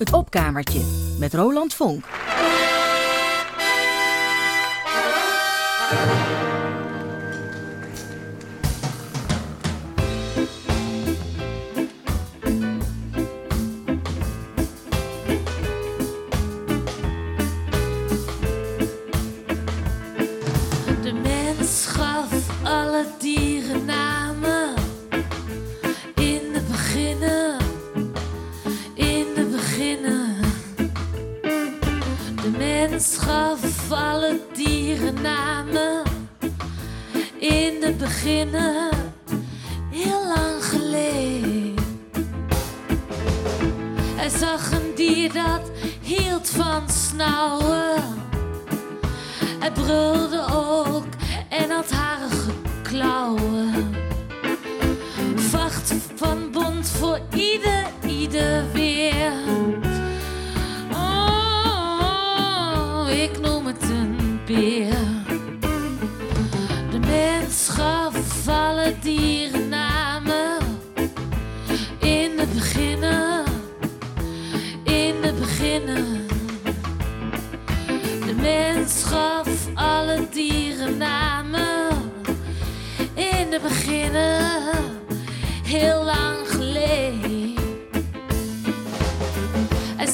Het 0.00 0.12
opkamertje 0.12 0.80
met 1.18 1.34
Roland 1.34 1.74
Vonk. 1.74 2.04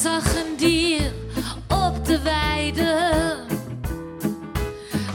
zag 0.06 0.34
een 0.34 0.56
dier 0.56 1.12
op 1.68 2.04
de 2.04 2.20
weide. 2.22 3.34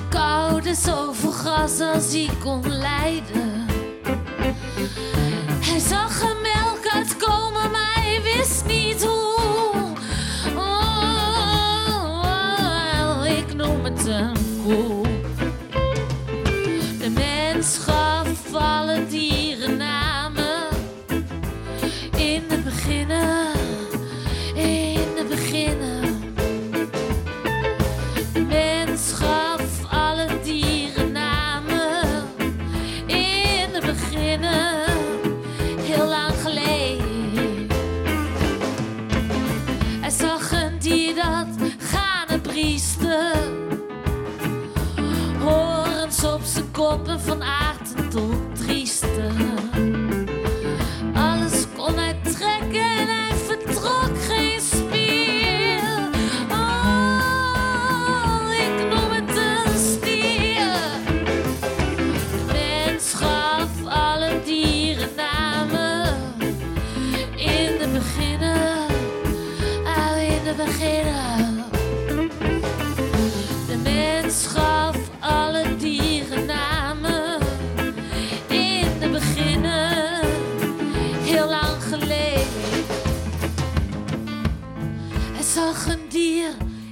Koude 0.10 0.74
zoveel 0.74 1.32
gras 1.32 1.80
als 1.80 2.14
hij 2.14 2.30
kon 2.44 2.62
lijden. 2.68 3.51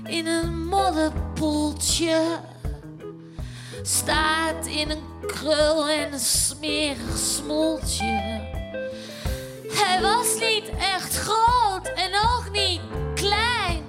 in 0.10 0.28
een 0.28 0.68
modderpoeltje. 0.68 2.40
Staat 3.82 4.66
in 4.66 4.90
een 4.90 5.04
krul 5.28 5.90
en 5.90 6.14
een 6.14 6.20
smerig 6.20 7.18
smoltje. 7.18 8.48
Hij 9.72 10.00
was 10.02 10.40
niet 10.40 10.70
echt 10.80 11.16
groot 11.18 11.88
en 11.88 12.12
ook 12.14 12.52
niet 12.52 12.82
klein. 13.14 13.84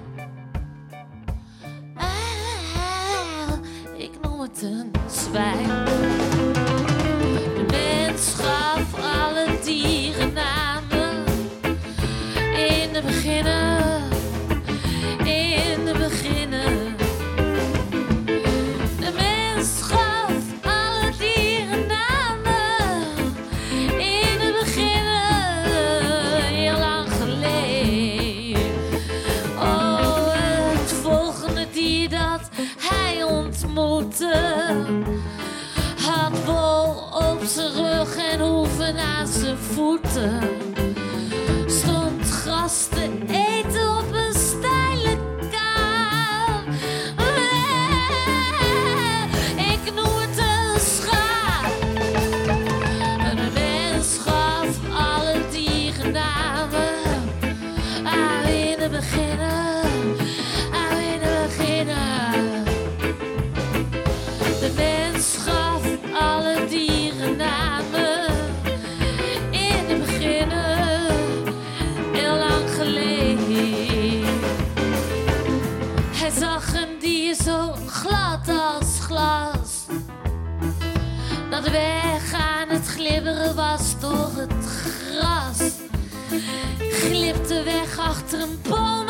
Ah, 1.95 3.53
ik 3.97 4.11
noem 4.21 4.39
het 4.39 4.61
een 4.61 4.91
zwijn. 5.09 6.20
forte 39.75 40.70
dat 81.51 81.69
weg 81.69 82.33
aan 82.33 82.69
het 82.69 82.87
glibberen 82.87 83.55
was 83.55 83.99
door 83.99 84.31
het 84.35 84.65
gras. 84.65 85.71
Glipte 86.79 87.63
weg 87.63 87.99
achter 87.99 88.41
een 88.41 88.59
boom 88.69 89.07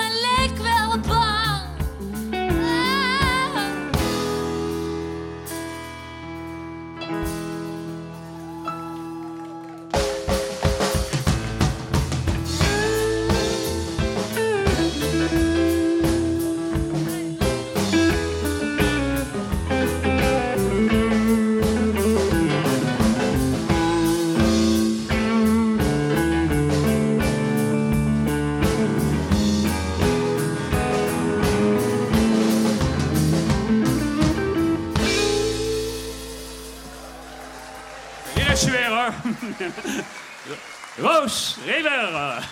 Roos 40.97 41.57
Reber. 41.65 42.49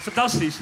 Fantastisch. 0.00 0.56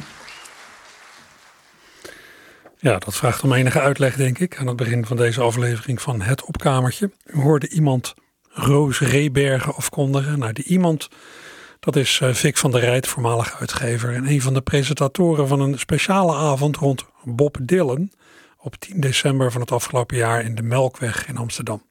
Ja, 2.79 2.99
dat 2.99 3.17
vraagt 3.17 3.43
om 3.43 3.53
enige 3.53 3.81
uitleg, 3.81 4.17
denk 4.17 4.39
ik, 4.39 4.59
aan 4.59 4.67
het 4.67 4.77
begin 4.77 5.07
van 5.07 5.17
deze 5.17 5.41
aflevering 5.41 6.03
van 6.03 6.21
Het 6.21 6.45
Opkamertje. 6.45 7.11
U 7.25 7.41
hoorde 7.41 7.69
iemand 7.69 8.15
Roos 8.49 9.01
Rebergen 9.01 9.75
afkondigen. 9.75 10.39
Nou, 10.39 10.53
die 10.53 10.65
iemand, 10.65 11.09
dat 11.81 11.97
is 11.97 12.21
uh, 12.23 12.35
Vic 12.35 12.57
van 12.57 12.71
der 12.71 12.81
Rijt, 12.81 13.07
voormalig 13.07 13.61
uitgever 13.61 14.15
en 14.15 14.27
een 14.27 14.43
van 14.43 14.55
de 14.55 14.61
presentatoren 14.61 15.49
van 15.49 15.61
een 15.61 15.79
speciale 15.79 16.35
avond 16.35 16.77
rond 16.77 17.05
Bob 17.25 17.57
Dylan 17.63 18.11
op 18.59 18.77
10 18.77 19.01
december 19.01 19.53
van 19.53 19.61
het 19.61 19.73
afgelopen 19.73 20.17
jaar 20.17 20.45
in 20.45 20.55
de 20.55 20.63
Melkweg 20.63 21.29
in 21.29 21.37
Amsterdam. 21.37 21.83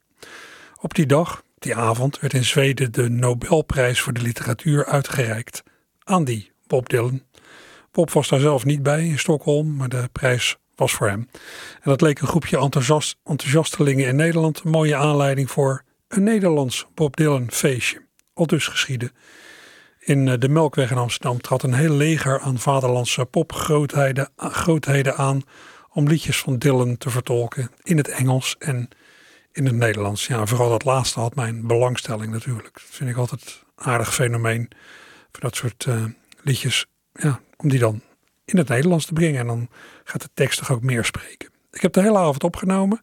Op 0.80 0.94
die 0.94 1.06
dag, 1.06 1.42
die 1.60 1.76
avond, 1.76 2.20
werd 2.20 2.32
in 2.32 2.44
Zweden 2.44 2.92
de 2.92 3.08
Nobelprijs 3.08 4.00
voor 4.00 4.12
de 4.12 4.22
literatuur 4.22 4.86
uitgereikt 4.86 5.62
aan 6.04 6.24
die 6.24 6.52
Bob 6.66 6.88
Dylan. 6.88 7.22
Bob 7.90 8.10
was 8.10 8.28
daar 8.28 8.40
zelf 8.40 8.64
niet 8.64 8.82
bij 8.82 9.06
in 9.06 9.18
Stockholm, 9.18 9.76
maar 9.76 9.88
de 9.88 10.08
prijs 10.12 10.56
was 10.74 10.92
voor 10.92 11.08
hem. 11.08 11.28
En 11.72 11.80
dat 11.82 12.00
leek 12.00 12.20
een 12.20 12.28
groepje 12.28 12.58
enthousiast, 12.58 13.16
enthousiastelingen 13.24 14.06
in 14.06 14.16
Nederland 14.16 14.60
een 14.64 14.70
mooie 14.70 14.96
aanleiding 14.96 15.50
voor 15.50 15.84
een 16.08 16.22
Nederlands 16.22 16.86
Bob 16.94 17.16
Dylan 17.16 17.50
feestje. 17.50 18.06
Al 18.34 18.46
dus 18.46 18.66
geschieden. 18.66 19.12
In 19.98 20.28
eh, 20.28 20.38
de 20.38 20.48
Melkweg 20.48 20.90
in 20.90 20.96
Amsterdam 20.96 21.40
trad 21.40 21.62
een 21.62 21.74
heel 21.74 21.94
leger 21.94 22.40
aan 22.40 22.58
vaderlandse 22.58 23.24
popgrootheden 23.24 25.16
aan 25.16 25.42
om 25.92 26.08
liedjes 26.08 26.38
van 26.38 26.58
Dylan 26.58 26.96
te 26.96 27.10
vertolken 27.10 27.70
in 27.82 27.96
het 27.96 28.08
Engels 28.08 28.56
en 28.58 28.88
in 29.52 29.66
het 29.66 29.74
Nederlands. 29.74 30.26
Ja, 30.26 30.46
vooral 30.46 30.68
dat 30.68 30.84
laatste 30.84 31.20
had 31.20 31.34
mijn 31.34 31.66
belangstelling 31.66 32.32
natuurlijk. 32.32 32.72
Dat 32.72 32.82
vind 32.90 33.10
ik 33.10 33.16
altijd 33.16 33.64
een 33.76 33.84
aardig 33.84 34.14
fenomeen 34.14 34.70
voor 35.32 35.40
dat 35.40 35.56
soort 35.56 35.84
uh, 35.88 36.04
liedjes. 36.42 36.86
Ja, 37.12 37.40
om 37.56 37.68
die 37.68 37.78
dan 37.78 38.02
in 38.44 38.58
het 38.58 38.68
Nederlands 38.68 39.06
te 39.06 39.12
brengen. 39.12 39.40
En 39.40 39.46
dan 39.46 39.68
gaat 40.04 40.22
de 40.22 40.28
tekst 40.34 40.58
toch 40.58 40.70
ook 40.70 40.82
meer 40.82 41.04
spreken. 41.04 41.50
Ik 41.72 41.80
heb 41.80 41.92
de 41.92 42.02
hele 42.02 42.18
avond 42.18 42.44
opgenomen. 42.44 43.00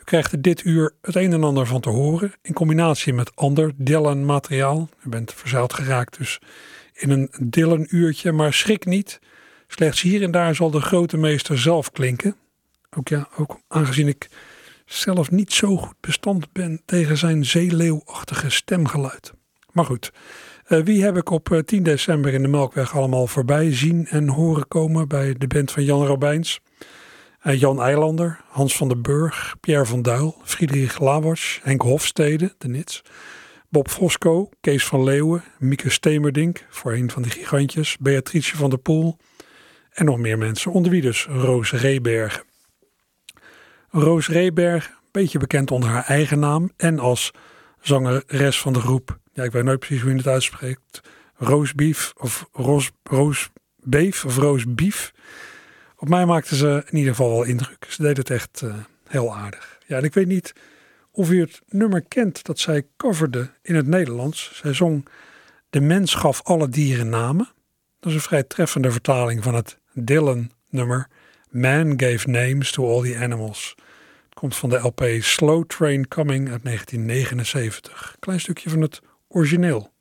U 0.00 0.04
krijgt 0.04 0.32
er 0.32 0.42
dit 0.42 0.64
uur 0.64 0.94
het 1.02 1.16
een 1.16 1.32
en 1.32 1.44
ander 1.44 1.66
van 1.66 1.80
te 1.80 1.90
horen. 1.90 2.32
In 2.42 2.52
combinatie 2.52 3.12
met 3.12 3.36
ander 3.36 3.72
Dylan 3.76 4.24
materiaal. 4.24 4.88
U 5.04 5.08
bent 5.08 5.34
verzeild 5.34 5.72
geraakt 5.72 6.18
dus 6.18 6.38
in 6.92 7.10
een 7.10 7.30
Dylan 7.40 7.86
uurtje. 7.90 8.32
Maar 8.32 8.52
schrik 8.52 8.84
niet. 8.84 9.20
Slechts 9.66 10.00
hier 10.00 10.22
en 10.22 10.30
daar 10.30 10.54
zal 10.54 10.70
de 10.70 10.80
grote 10.80 11.16
meester 11.16 11.58
zelf 11.58 11.90
klinken. 11.90 12.36
Ook 12.90 13.08
ja, 13.08 13.28
ook 13.36 13.60
aangezien 13.68 14.08
ik 14.08 14.28
zelf 14.88 15.30
niet 15.30 15.52
zo 15.52 15.76
goed 15.76 15.94
bestand 16.00 16.52
ben 16.52 16.82
tegen 16.84 17.16
zijn 17.16 17.44
zeeleeuwachtige 17.44 18.50
stemgeluid. 18.50 19.32
Maar 19.72 19.84
goed, 19.84 20.12
uh, 20.68 20.80
wie 20.80 21.02
heb 21.02 21.16
ik 21.16 21.30
op 21.30 21.62
10 21.64 21.78
eh, 21.78 21.84
december 21.84 22.34
in 22.34 22.42
de 22.42 22.48
Melkweg 22.48 22.96
allemaal 22.96 23.26
voorbij 23.26 23.74
zien 23.74 24.06
en 24.06 24.28
horen 24.28 24.68
komen 24.68 25.08
bij 25.08 25.34
de 25.38 25.46
band 25.46 25.70
van 25.70 25.84
Jan 25.84 26.06
Robijns? 26.06 26.60
Uh, 27.42 27.60
Jan 27.60 27.82
Eilander, 27.82 28.40
Hans 28.48 28.76
van 28.76 28.88
der 28.88 29.00
Burg, 29.00 29.56
Pierre 29.60 29.84
van 29.84 30.02
Duil, 30.02 30.36
Friedrich 30.44 31.00
Lawasch, 31.00 31.58
Henk 31.62 31.82
Hofstede, 31.82 32.54
de 32.58 32.68
Nits, 32.68 33.02
Bob 33.68 33.88
Fosco, 33.88 34.48
Kees 34.60 34.86
van 34.86 35.04
Leeuwen, 35.04 35.44
Mieke 35.58 35.90
Stemerdink, 35.90 36.66
voorheen 36.68 37.10
van 37.10 37.22
de 37.22 37.30
Gigantjes, 37.30 37.96
Beatrice 38.00 38.56
van 38.56 38.70
der 38.70 38.78
Poel 38.78 39.16
en 39.90 40.04
nog 40.04 40.18
meer 40.18 40.38
mensen, 40.38 40.72
onder 40.72 40.90
wie 40.90 41.02
dus 41.02 41.26
Roos 41.26 41.72
Rebergen. 41.72 42.47
Roos 43.90 44.28
Reberg, 44.28 44.86
een 44.88 44.94
beetje 45.10 45.38
bekend 45.38 45.70
onder 45.70 45.88
haar 45.88 46.04
eigen 46.04 46.38
naam 46.38 46.70
en 46.76 46.98
als 46.98 47.30
zangeres 47.80 48.60
van 48.60 48.72
de 48.72 48.80
groep 48.80 49.18
ja, 49.38 49.44
ik 49.44 49.52
weet 49.52 49.64
nooit 49.64 49.78
precies 49.78 50.00
hoe 50.00 50.10
je 50.10 50.16
het 50.16 50.26
uitspreekt. 50.26 51.00
Roosbeef 51.34 52.12
of 52.16 52.48
roos, 52.52 52.90
roosbeef 53.02 54.24
of 54.24 54.36
roosbief. 54.36 55.12
Op 55.96 56.08
mij 56.08 56.26
maakte 56.26 56.56
ze 56.56 56.82
in 56.86 56.96
ieder 56.96 57.14
geval 57.14 57.30
wel 57.30 57.42
indruk. 57.42 57.86
Ze 57.88 58.02
deed 58.02 58.16
het 58.16 58.30
echt 58.30 58.60
uh, 58.64 58.74
heel 59.06 59.36
aardig. 59.36 59.78
Ja, 59.86 59.96
en 59.96 60.04
ik 60.04 60.14
weet 60.14 60.26
niet 60.26 60.52
of 61.10 61.30
u 61.30 61.40
het 61.40 61.60
nummer 61.68 62.02
kent 62.02 62.44
dat 62.44 62.58
zij 62.58 62.86
coverde 62.96 63.50
in 63.62 63.74
het 63.74 63.86
Nederlands. 63.86 64.50
Zij 64.54 64.72
zong 64.72 65.08
De 65.70 65.80
mens 65.80 66.14
gaf 66.14 66.42
alle 66.42 66.68
dieren 66.68 67.08
namen. 67.08 67.48
Dat 68.00 68.10
is 68.10 68.14
een 68.14 68.20
vrij 68.20 68.42
treffende 68.42 68.90
vertaling 68.90 69.42
van 69.42 69.54
het 69.54 69.78
Dylan-nummer 69.92 71.08
Man 71.50 71.94
gave 71.96 72.28
names 72.28 72.70
to 72.70 72.84
all 72.84 73.02
the 73.02 73.18
animals. 73.18 73.74
Het 74.24 74.34
komt 74.34 74.56
van 74.56 74.68
de 74.68 74.76
LP 74.78 75.04
Slow 75.20 75.66
Train 75.66 76.08
Coming 76.08 76.50
uit 76.50 76.64
1979. 76.64 78.16
Klein 78.18 78.40
stukje 78.40 78.70
van 78.70 78.80
het 78.80 79.00
origineel. 79.28 79.92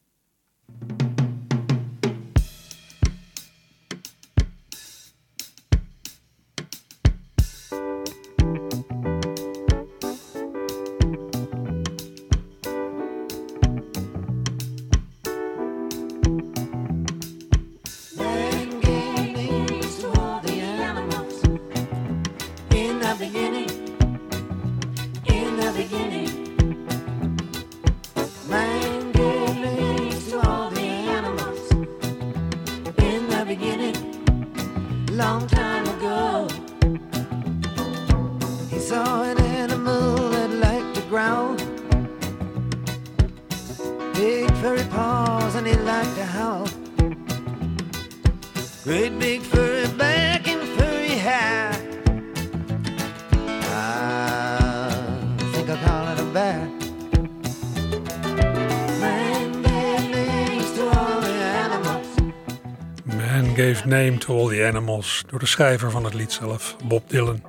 To 64.27 64.39
All 64.39 64.47
the 64.47 64.65
Animals 64.65 65.23
door 65.27 65.39
de 65.39 65.45
schrijver 65.45 65.91
van 65.91 66.03
het 66.03 66.13
lied 66.13 66.31
zelf, 66.31 66.75
Bob 66.83 67.09
Dylan. 67.09 67.43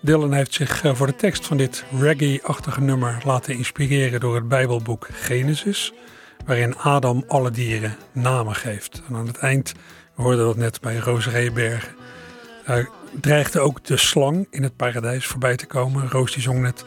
Dylan 0.00 0.32
heeft 0.32 0.54
zich 0.54 0.84
eh, 0.84 0.94
voor 0.94 1.06
de 1.06 1.16
tekst 1.16 1.46
van 1.46 1.56
dit 1.56 1.84
reggae-achtige 2.00 2.80
nummer 2.80 3.22
laten 3.24 3.54
inspireren 3.54 4.20
door 4.20 4.34
het 4.34 4.48
Bijbelboek 4.48 5.08
Genesis, 5.12 5.92
waarin 6.46 6.76
Adam 6.76 7.24
alle 7.28 7.50
dieren 7.50 7.96
namen 8.12 8.54
geeft. 8.54 9.02
En 9.08 9.14
aan 9.16 9.26
het 9.26 9.38
eind, 9.38 9.72
we 10.14 10.22
hoorden 10.22 10.44
dat 10.44 10.56
net 10.56 10.80
bij 10.80 10.96
Roos 10.96 11.26
Reebergen, 11.26 11.94
dreigde 13.20 13.60
ook 13.60 13.84
de 13.84 13.96
slang 13.96 14.46
in 14.50 14.62
het 14.62 14.76
paradijs 14.76 15.26
voorbij 15.26 15.56
te 15.56 15.66
komen. 15.66 16.08
Roos 16.08 16.32
die 16.32 16.42
zong 16.42 16.60
net, 16.60 16.84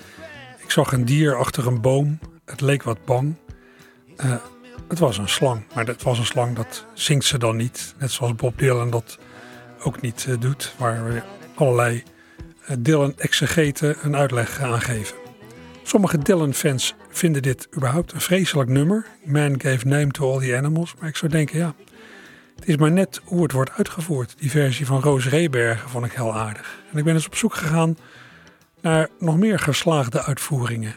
ik 0.63 0.71
zag 0.71 0.91
een 0.91 1.05
dier 1.05 1.35
achter 1.35 1.67
een 1.67 1.81
boom, 1.81 2.19
het 2.45 2.62
leek 2.62 2.83
wat 2.83 3.05
bang. 3.05 3.35
Uh, 4.25 4.35
het 4.93 5.01
was 5.01 5.17
een 5.17 5.29
slang, 5.29 5.63
maar 5.73 5.85
het 5.85 6.03
was 6.03 6.19
een 6.19 6.25
slang 6.25 6.55
dat 6.55 6.85
zingt 6.93 7.25
ze 7.25 7.38
dan 7.38 7.55
niet. 7.55 7.95
Net 7.97 8.12
zoals 8.12 8.35
Bob 8.35 8.57
Dylan 8.57 8.89
dat 8.89 9.17
ook 9.83 10.01
niet 10.01 10.25
uh, 10.29 10.35
doet, 10.39 10.73
waar 10.77 11.25
allerlei 11.55 12.03
uh, 12.69 12.75
Dylan-exegeten 12.79 13.95
een 14.01 14.15
uitleg 14.15 14.59
aan 14.59 14.81
geven. 14.81 15.15
Sommige 15.83 16.17
Dylan-fans 16.17 16.95
vinden 17.09 17.41
dit 17.41 17.67
überhaupt 17.75 18.13
een 18.13 18.21
vreselijk 18.21 18.69
nummer. 18.69 19.05
Man 19.23 19.62
gave 19.62 19.88
name 19.88 20.07
to 20.07 20.31
all 20.31 20.39
the 20.39 20.57
animals. 20.57 20.95
Maar 21.00 21.09
ik 21.09 21.15
zou 21.15 21.31
denken, 21.31 21.57
ja, 21.57 21.75
het 22.55 22.67
is 22.67 22.77
maar 22.77 22.91
net 22.91 23.21
hoe 23.23 23.43
het 23.43 23.51
wordt 23.51 23.71
uitgevoerd. 23.71 24.35
Die 24.38 24.51
versie 24.51 24.85
van 24.85 25.01
Roos 25.01 25.27
Rebergen 25.27 25.89
vond 25.89 26.05
ik 26.05 26.12
heel 26.12 26.35
aardig. 26.35 26.79
En 26.91 26.97
ik 26.97 27.03
ben 27.03 27.13
eens 27.13 27.25
op 27.25 27.35
zoek 27.35 27.55
gegaan 27.55 27.97
naar 28.81 29.09
nog 29.19 29.38
meer 29.38 29.59
geslaagde 29.59 30.23
uitvoeringen. 30.23 30.95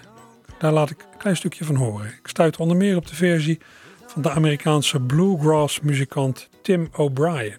Daar 0.59 0.73
laat 0.73 0.91
ik 0.91 0.99
een 0.99 1.19
klein 1.19 1.37
stukje 1.37 1.65
van 1.65 1.76
horen. 1.76 2.07
Ik 2.07 2.29
stuit 2.29 2.57
onder 2.57 2.76
meer 2.76 2.97
op 2.97 3.07
de 3.07 3.15
versie 3.15 3.59
van 4.17 4.23
de 4.23 4.31
Amerikaanse 4.31 5.01
bluegrass 5.01 5.81
muzikant 5.81 6.49
Tim 6.63 6.89
O'Brien. 6.97 7.57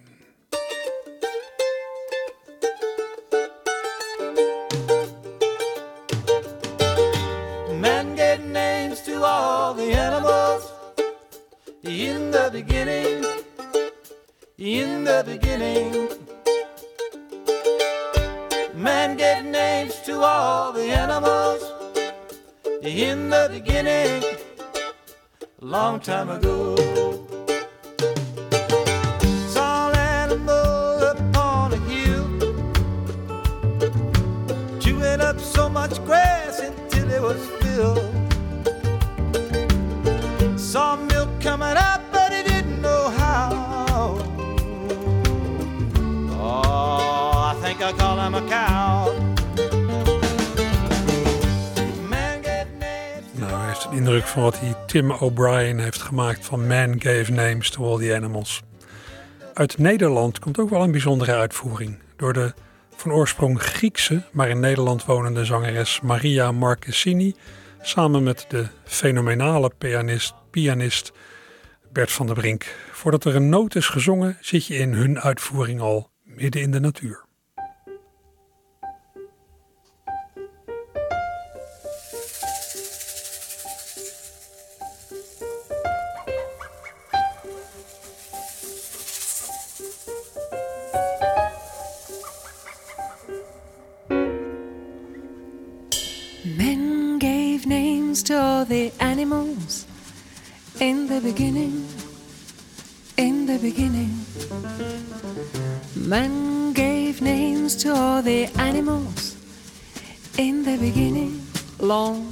Man 7.80 8.16
gave 8.16 8.40
names 8.52 9.02
to 9.02 9.24
all 9.24 9.76
the 9.76 9.98
animals 9.98 10.64
in 11.82 12.32
the 12.32 12.50
beginning, 12.52 13.26
in 14.58 15.04
the 15.04 15.24
beginning. 15.26 16.10
Man 18.74 19.16
gave 19.16 19.44
names 19.44 20.02
to 20.06 20.24
all 20.24 20.74
the 20.74 20.92
animals 20.92 21.74
in 22.82 23.30
the 23.30 23.48
beginning. 23.52 24.37
Long 25.62 26.00
time 26.00 26.30
ago. 26.30 26.76
Saw 29.48 29.90
an 29.90 29.96
animal 29.96 31.02
upon 31.04 31.74
a 31.74 31.78
hill, 31.78 32.28
chewing 34.80 35.20
up 35.20 35.40
so 35.40 35.68
much 35.68 36.04
grass 36.06 36.60
until 36.60 37.10
it 37.10 37.22
was 37.22 37.44
filled. 37.62 38.14
Saw 40.60 40.96
milk 40.96 41.30
coming 41.42 41.76
out, 41.76 42.02
but 42.12 42.32
he 42.32 42.44
didn't 42.44 42.80
know 42.82 43.10
how. 43.10 44.20
Oh, 46.40 47.52
I 47.52 47.56
think 47.62 47.82
I 47.82 47.94
call 47.94 48.20
him 48.20 48.36
a 48.36 48.48
cow. 48.48 49.37
Indruk 53.92 54.28
van 54.28 54.42
wat 54.42 54.60
hij 54.60 54.76
Tim 54.86 55.12
O'Brien 55.12 55.80
heeft 55.80 56.02
gemaakt 56.02 56.46
van 56.46 56.68
Man 56.68 57.02
Gave 57.02 57.32
Names 57.32 57.70
to 57.70 57.92
All 57.92 58.00
the 58.00 58.16
Animals. 58.16 58.62
Uit 59.54 59.78
Nederland 59.78 60.40
komt 60.40 60.60
ook 60.60 60.70
wel 60.70 60.84
een 60.84 60.92
bijzondere 60.92 61.36
uitvoering. 61.36 62.00
Door 62.16 62.34
de 62.34 62.54
van 62.96 63.12
oorsprong 63.12 63.62
Griekse, 63.62 64.24
maar 64.32 64.50
in 64.50 64.60
Nederland 64.60 65.06
wonende 65.06 65.46
zangeres 65.46 66.02
Maria 66.02 66.52
Marquesini. 66.52 67.36
Samen 67.82 68.24
met 68.24 68.46
de 68.48 68.68
fenomenale 68.84 69.72
pianist, 69.78 70.34
pianist 70.52 71.12
Bert 71.92 72.12
van 72.12 72.26
der 72.26 72.36
Brink. 72.36 72.76
Voordat 72.92 73.26
er 73.26 73.36
een 73.36 73.50
noot 73.50 73.76
is 73.76 73.88
gezongen, 73.88 74.38
zit 74.42 74.66
je 74.66 74.76
in 74.76 74.94
hun 74.94 75.20
uitvoering 75.20 75.82
al 75.82 76.10
midden 76.24 76.62
in 76.62 76.72
de 76.72 76.80
natuur. 76.80 77.27
To 98.24 98.40
all 98.40 98.66
the 98.66 98.92
animals 99.00 99.86
in 100.80 101.08
the 101.08 101.20
beginning. 101.22 101.88
In 103.18 103.46
the 103.48 103.58
beginning, 103.58 104.14
Man 105.96 106.74
gave 106.74 107.22
names 107.22 107.76
to 107.78 107.94
all 107.94 108.22
the 108.22 108.46
animals 108.58 109.36
in 110.38 110.64
the 110.64 110.78
beginning, 110.78 111.42
long 111.80 112.32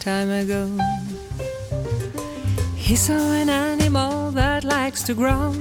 time 0.00 0.30
ago. 0.30 0.70
He 2.76 2.96
saw 2.96 3.32
an 3.32 3.48
animal 3.48 4.30
that 4.32 4.64
likes 4.64 5.02
to 5.04 5.14
growl, 5.14 5.56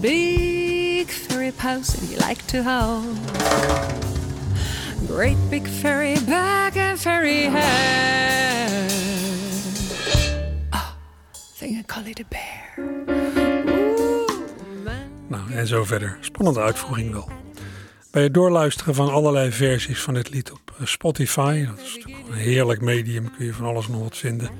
big 0.00 1.08
furry 1.08 1.52
paws, 1.52 1.98
and 1.98 2.08
he 2.08 2.16
liked 2.16 2.46
to 2.50 2.62
howl. 2.62 3.02
Great 5.06 5.36
big 5.50 5.66
furry 5.66 6.14
back 6.26 6.76
and 6.76 6.98
furry 6.98 7.42
head. 7.42 8.92
Oh, 10.72 10.94
think 11.58 11.78
I 11.78 11.82
call 11.86 12.06
it 12.06 12.20
a 12.20 12.24
bear. 12.28 12.88
Nou, 15.28 15.52
en 15.52 15.66
zo 15.66 15.84
verder. 15.84 16.18
Spannende 16.20 16.60
uitvoering 16.60 17.12
wel. 17.12 17.28
Bij 18.10 18.22
het 18.22 18.34
doorluisteren 18.34 18.94
van 18.94 19.10
allerlei 19.10 19.52
versies 19.52 20.00
van 20.00 20.14
dit 20.14 20.30
lied 20.30 20.52
op 20.52 20.74
eh, 20.78 20.86
Spotify, 20.86 21.66
dat 21.66 21.78
is 21.78 21.96
natuurlijk 21.96 22.28
een 22.28 22.34
heerlijk 22.34 22.80
medium, 22.80 23.30
kun 23.36 23.46
je 23.46 23.54
van 23.54 23.66
alles 23.66 23.88
nog 23.88 24.02
wat 24.02 24.16
vinden, 24.16 24.50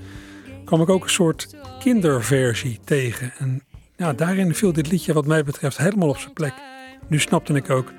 kwam 0.65 0.83
ik 0.83 0.89
ook 0.89 1.05
een 1.05 1.11
soort 1.11 1.57
kinderversie 1.81 2.79
tegen. 2.85 3.33
En 3.39 3.63
ja, 3.97 4.13
daarin 4.13 4.55
viel 4.55 4.73
dit 4.73 4.91
liedje 4.91 5.13
wat 5.13 5.27
mij 5.27 5.45
betreft 5.45 5.77
helemaal 5.77 6.09
op 6.09 6.19
zijn 6.19 6.33
plek. 6.33 6.55
Nu 7.09 7.19
snapte 7.19 7.53
ik 7.53 7.71
ook 7.71 7.93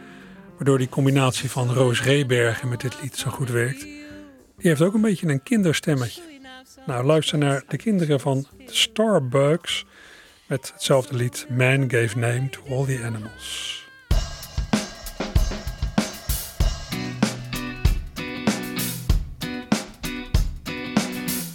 waardoor 0.62 0.80
die 0.80 0.90
combinatie 0.90 1.50
van 1.50 1.74
Roos 1.74 2.04
Rebergen 2.04 2.70
met 2.70 2.82
dit 2.82 3.02
lied 3.02 3.18
zo 3.18 3.30
goed 3.30 3.50
werkt. 3.50 3.82
Die 3.82 4.04
heeft 4.58 4.82
ook 4.82 4.94
een 4.94 5.02
beetje 5.02 5.28
een 5.28 5.44
kinderstemmetje. 5.44 6.22
Nou, 6.86 7.06
luister 7.06 7.38
naar 7.38 7.64
de 7.68 7.78
kinderen 7.78 8.20
van 8.20 8.48
de 8.58 8.74
Starbucks 8.74 9.86
met 10.48 10.72
hetzelfde 10.74 11.16
lied 11.16 11.46
Man 11.50 11.90
Gave 11.90 12.18
Name 12.18 12.50
to 12.50 12.62
All 12.70 12.86
the 12.86 13.02
Animals. 13.04 13.80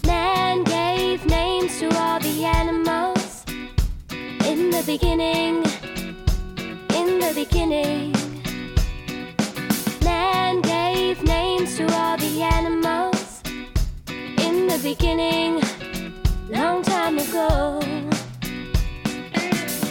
Man 0.02 0.66
gave 0.66 1.26
names 1.26 1.78
to 1.78 1.88
all 1.88 2.20
the 2.20 2.50
animals 2.54 3.42
in 4.44 4.70
the 4.70 4.82
beginning. 4.86 5.64
In 6.88 7.18
the 7.18 7.32
beginning. 7.34 8.25
Man 10.16 10.62
gave 10.62 11.22
names 11.22 11.76
to 11.76 11.84
all 11.98 12.16
the 12.16 12.34
animals 12.58 13.42
in 14.46 14.66
the 14.66 14.78
beginning. 14.82 15.50
Long 16.48 16.82
time 16.82 17.18
ago. 17.18 17.80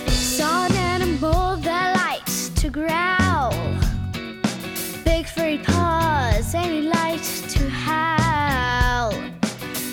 Saw 0.07 0.65
an 0.65 0.75
animal 0.93 1.57
that 1.67 1.87
likes 2.03 2.49
to 2.61 2.67
growl. 2.71 3.53
Big 5.03 5.27
furry 5.27 5.59
paws 5.59 6.55
and 6.55 6.71
he 6.75 6.81
likes 6.99 7.31
to 7.53 7.69
howl. 7.69 9.13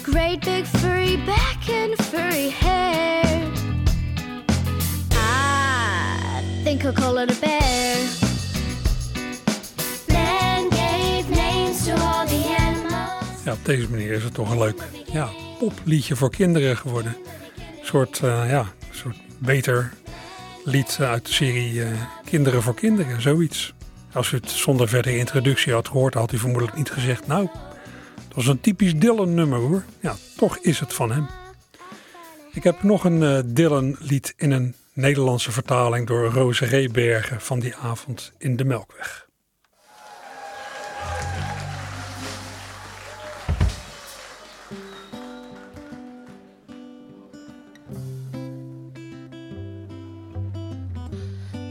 Great 0.03 0.41
big 0.51 0.65
furry 0.81 1.17
back 1.33 1.61
and 1.69 1.93
furry 2.11 2.49
hair. 2.49 3.25
I 5.11 6.43
think 6.65 6.87
I'll 6.87 6.99
call 7.03 7.19
it 7.19 7.31
a 7.37 7.39
bear. 7.43 8.22
Ja, 13.45 13.53
op 13.53 13.65
deze 13.65 13.91
manier 13.91 14.11
is 14.11 14.25
het 14.25 14.35
toch 14.35 14.51
een 14.51 14.59
leuk 14.59 14.83
ja, 15.13 15.31
popliedje 15.59 16.17
voor 16.17 16.31
kinderen 16.31 16.77
geworden. 16.77 17.17
Een 17.57 17.87
soort, 17.87 18.21
eh, 18.23 18.51
ja, 18.51 18.67
soort 18.91 19.17
beter 19.39 19.93
lied 20.65 20.99
uit 21.01 21.27
de 21.27 21.33
serie 21.33 21.83
eh, 21.83 21.91
Kinderen 22.25 22.63
voor 22.63 22.75
Kinderen, 22.75 23.23
zoiets. 23.23 23.75
Als 24.13 24.33
u 24.33 24.37
het 24.37 24.51
zonder 24.51 24.89
verdere 24.89 25.17
introductie 25.17 25.73
had 25.73 25.89
gehoord, 25.89 26.15
had 26.15 26.33
u 26.33 26.39
vermoedelijk 26.39 26.77
niet 26.77 26.91
gezegd... 26.91 27.27
nou, 27.27 27.49
dat 28.15 28.35
was 28.35 28.47
een 28.47 28.61
typisch 28.61 28.95
Dylan-nummer 28.95 29.59
hoor. 29.59 29.85
Ja, 30.01 30.15
toch 30.37 30.59
is 30.59 30.81
het 30.81 30.95
van 30.95 31.13
hem. 31.13 31.27
Ik 32.53 32.63
heb 32.65 32.83
nog 32.83 33.05
een 33.05 33.23
eh, 33.23 33.39
Dylan-lied 33.47 34.35
in 34.37 34.51
een 34.51 34.75
Nederlandse 34.93 35.53
vertaling... 35.53 36.07
door 36.07 36.25
Roos 36.25 36.61
Rebergen 36.61 37.41
van 37.41 37.61
die 37.61 37.77
avond 37.77 38.33
in 38.39 38.57
de 38.57 38.65
Melkweg. 38.65 39.31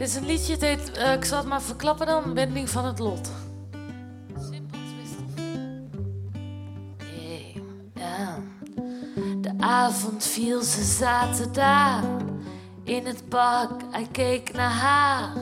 Dit 0.01 0.10
is 0.10 0.15
een 0.15 0.25
liedje, 0.25 0.58
het 0.65 0.91
eh, 0.91 1.13
ik 1.13 1.25
zal 1.25 1.38
het 1.38 1.48
maar 1.48 1.62
verklappen 1.62 2.05
dan, 2.05 2.34
Wending 2.34 2.70
van 2.70 2.86
het 2.86 3.00
Lot. 3.00 3.31
Simpel. 4.39 4.79
De 9.41 9.53
avond 9.58 10.25
viel, 10.25 10.62
ze 10.62 10.84
zaten 10.84 11.53
daar 11.53 12.03
in 12.84 13.05
het 13.05 13.29
park. 13.29 13.72
Hij 13.91 14.08
keek 14.12 14.53
naar 14.53 14.72
haar 14.72 15.34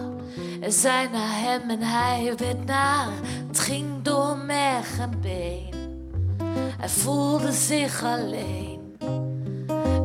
en 0.61 0.71
zei 0.71 1.09
naar 1.09 1.39
hem 1.41 1.69
en 1.69 1.81
hij 1.81 2.33
werd 2.37 2.65
naar. 2.65 3.09
Het 3.47 3.59
ging 3.59 4.01
door 4.01 4.37
merg 4.37 4.99
en 4.99 5.21
been. 5.21 5.73
Hij 6.77 6.89
voelde 6.89 7.51
zich 7.51 8.03
alleen. 8.03 8.95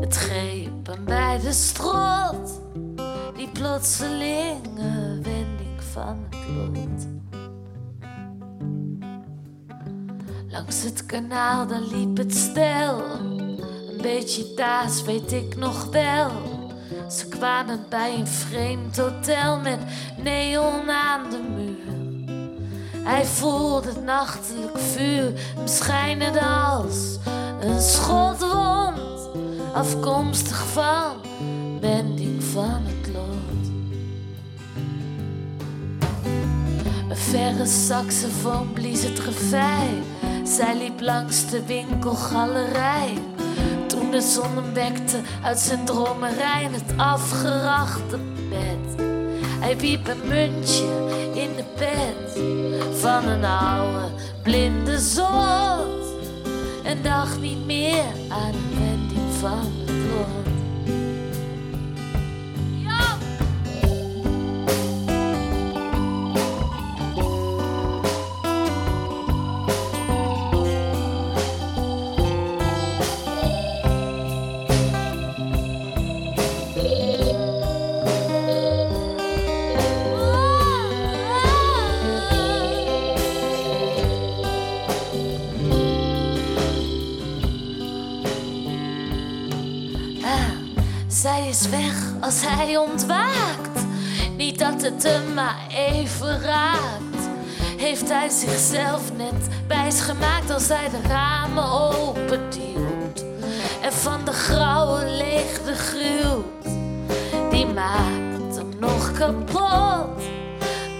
Het 0.01 0.17
greep 0.17 0.87
hem 0.87 1.05
bij 1.05 1.41
de 1.43 1.53
strot 1.53 2.64
die 3.45 3.53
plotselinge 3.53 5.19
wending 5.23 5.83
van 5.93 6.27
het 6.31 6.49
lot. 6.57 7.07
Langs 10.51 10.83
het 10.83 11.07
kanaal, 11.07 11.67
daar 11.67 11.81
liep 11.81 12.17
het 12.17 12.35
stel. 12.35 13.03
Een 13.21 14.03
beetje 14.03 14.55
daas, 14.57 15.03
weet 15.03 15.33
ik 15.33 15.57
nog 15.57 15.85
wel. 15.85 16.31
Ze 17.11 17.29
kwamen 17.29 17.87
bij 17.89 18.19
een 18.19 18.27
vreemd 18.27 18.97
hotel 18.97 19.61
met 19.61 19.79
neon 20.23 20.91
aan 20.91 21.31
de 21.31 21.43
muur. 21.55 21.83
Hij 23.05 23.25
voelde 23.25 23.89
het 23.89 24.05
nachtelijk 24.05 24.79
vuur 24.79 25.33
hem 25.57 25.67
schijnen 25.67 26.41
als 26.41 27.19
een 27.61 27.81
schotwond, 27.81 29.29
afkomstig 29.73 30.67
van 30.67 31.17
wending 31.81 32.45
van 32.45 32.83
het 32.85 33.04
Een 37.15 37.21
verre 37.21 37.67
saxofoon 37.67 38.73
blies 38.73 39.03
het 39.03 39.21
gevij. 39.21 40.03
Zij 40.45 40.77
liep 40.77 41.01
langs 41.01 41.51
de 41.51 41.65
winkelgalerij. 41.67 43.19
Toen 43.87 44.11
de 44.11 44.21
zon 44.21 44.55
hem 44.55 44.73
wekte 44.73 45.21
uit 45.43 45.59
zijn 45.59 45.85
dromerij 45.85 46.69
het 46.71 46.97
afgerachte 46.97 48.19
bed. 48.49 49.07
Hij 49.61 49.79
wiep 49.79 50.09
een 50.09 50.29
muntje 50.29 50.85
in 51.35 51.57
de 51.57 51.65
pet 51.77 52.39
van 53.01 53.29
een 53.29 53.45
oude 53.45 54.09
blinde 54.43 54.99
zot. 54.99 56.05
En 56.85 57.03
dacht 57.03 57.41
niet 57.41 57.67
meer 57.67 58.05
aan 58.29 58.53
de 58.53 58.79
wending 58.79 59.33
van 59.41 59.73
het 59.87 59.91
lot. 59.91 60.54
Weg 91.69 91.95
als 92.21 92.41
hij 92.47 92.77
ontwaakt. 92.77 93.87
Niet 94.37 94.59
dat 94.59 94.83
het 94.83 95.03
hem 95.03 95.35
maar 95.35 95.67
even 95.71 96.41
raakt. 96.41 97.29
Heeft 97.77 98.09
hij 98.09 98.29
zichzelf 98.29 99.17
net 99.17 99.49
wijs 99.69 100.01
gemaakt 100.01 100.51
als 100.51 100.69
hij 100.69 100.91
de 100.91 101.09
ramen 101.09 101.71
openduwt. 101.71 103.25
En 103.83 103.93
van 103.93 104.25
de 104.25 104.33
grauwe 104.33 105.07
leegte 105.07 105.75
gruwt. 105.75 106.75
Die 107.51 107.67
maakt 107.67 108.57
hem 108.57 108.73
nog 108.79 109.13
kapot. 109.13 110.23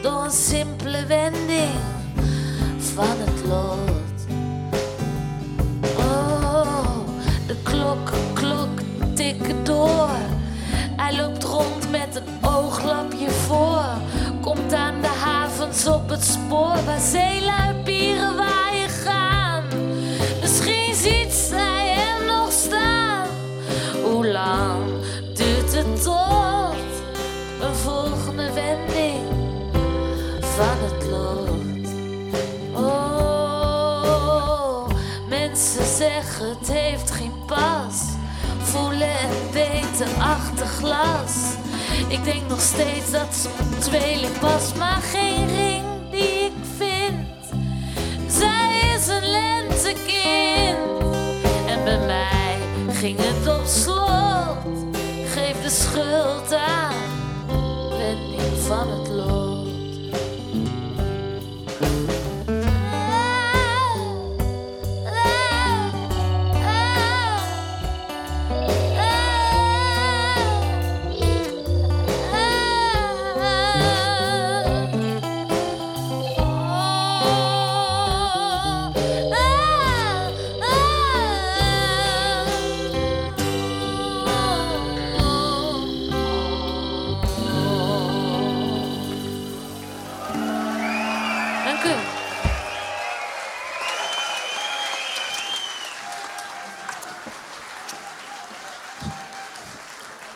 Door 0.03 0.25
een 0.25 0.31
simpele 0.31 1.07
wending 1.07 1.75
van 2.79 3.17
het 3.19 3.47
lot. 3.47 3.93
Oh, 5.97 7.09
de 7.47 7.57
klok, 7.63 8.11
klok 8.35 8.79
tikken 9.15 9.65
door. 9.65 10.34
Hij 11.05 11.17
loopt 11.17 11.45
rond 11.45 11.91
met 11.91 12.17
een 12.17 12.49
ooglapje 12.51 13.31
voor. 13.31 13.85
Komt 14.41 14.73
aan 14.73 15.01
de 15.01 15.07
havens 15.07 15.87
op 15.87 16.09
het 16.09 16.25
spoor 16.25 16.85
waar 16.85 17.01
zeelui 17.01 17.75
pieren 17.83 18.37
waaien 18.37 18.89
gaan. 18.89 19.65
Misschien 20.41 20.95
ziet 20.95 21.33
zij 21.33 21.89
hem 21.89 22.27
nog 22.27 22.53
staan. 22.53 23.29
Hoe 24.03 24.29
lang 24.29 24.83
duurt 25.35 25.75
het 25.75 26.03
tot 26.03 26.75
een 27.61 27.75
volgende 27.75 28.53
wending 28.53 29.27
van 30.41 30.77
het 30.81 31.07
lot? 31.11 31.89
Oh, 32.85 34.89
mensen 35.29 35.85
zeggen 35.85 36.49
het 36.49 36.69
heeft 36.69 37.11
geen 37.11 37.45
pas. 37.47 38.14
Voelen 38.75 39.19
en 39.19 39.53
weten 39.53 40.17
achter 40.19 40.67
glas. 40.67 41.55
Ik 42.09 42.25
denk 42.25 42.49
nog 42.49 42.61
steeds 42.61 43.11
dat 43.11 43.35
ze 43.35 43.49
mijn 43.59 43.81
tweeling 43.81 44.39
was, 44.41 44.75
maar 44.75 45.01
geen 45.03 45.47
ring 45.47 45.85
die 46.11 46.45
ik 46.45 46.53
vind. 46.77 47.27
Zij 48.27 48.95
is 48.97 49.07
een 49.07 49.31
lentekind. 49.31 51.03
En 51.67 51.85
bij 51.85 52.07
mij 52.07 52.59
ging 52.95 53.19
het 53.21 53.59
op 53.59 53.67
slot. 53.67 54.95
Geef 55.27 55.63
de 55.63 55.71
schuld 55.71 56.55
aan, 56.55 56.95
wending 57.99 58.59
van 58.67 58.89
het 58.89 59.09
lot. 59.09 59.44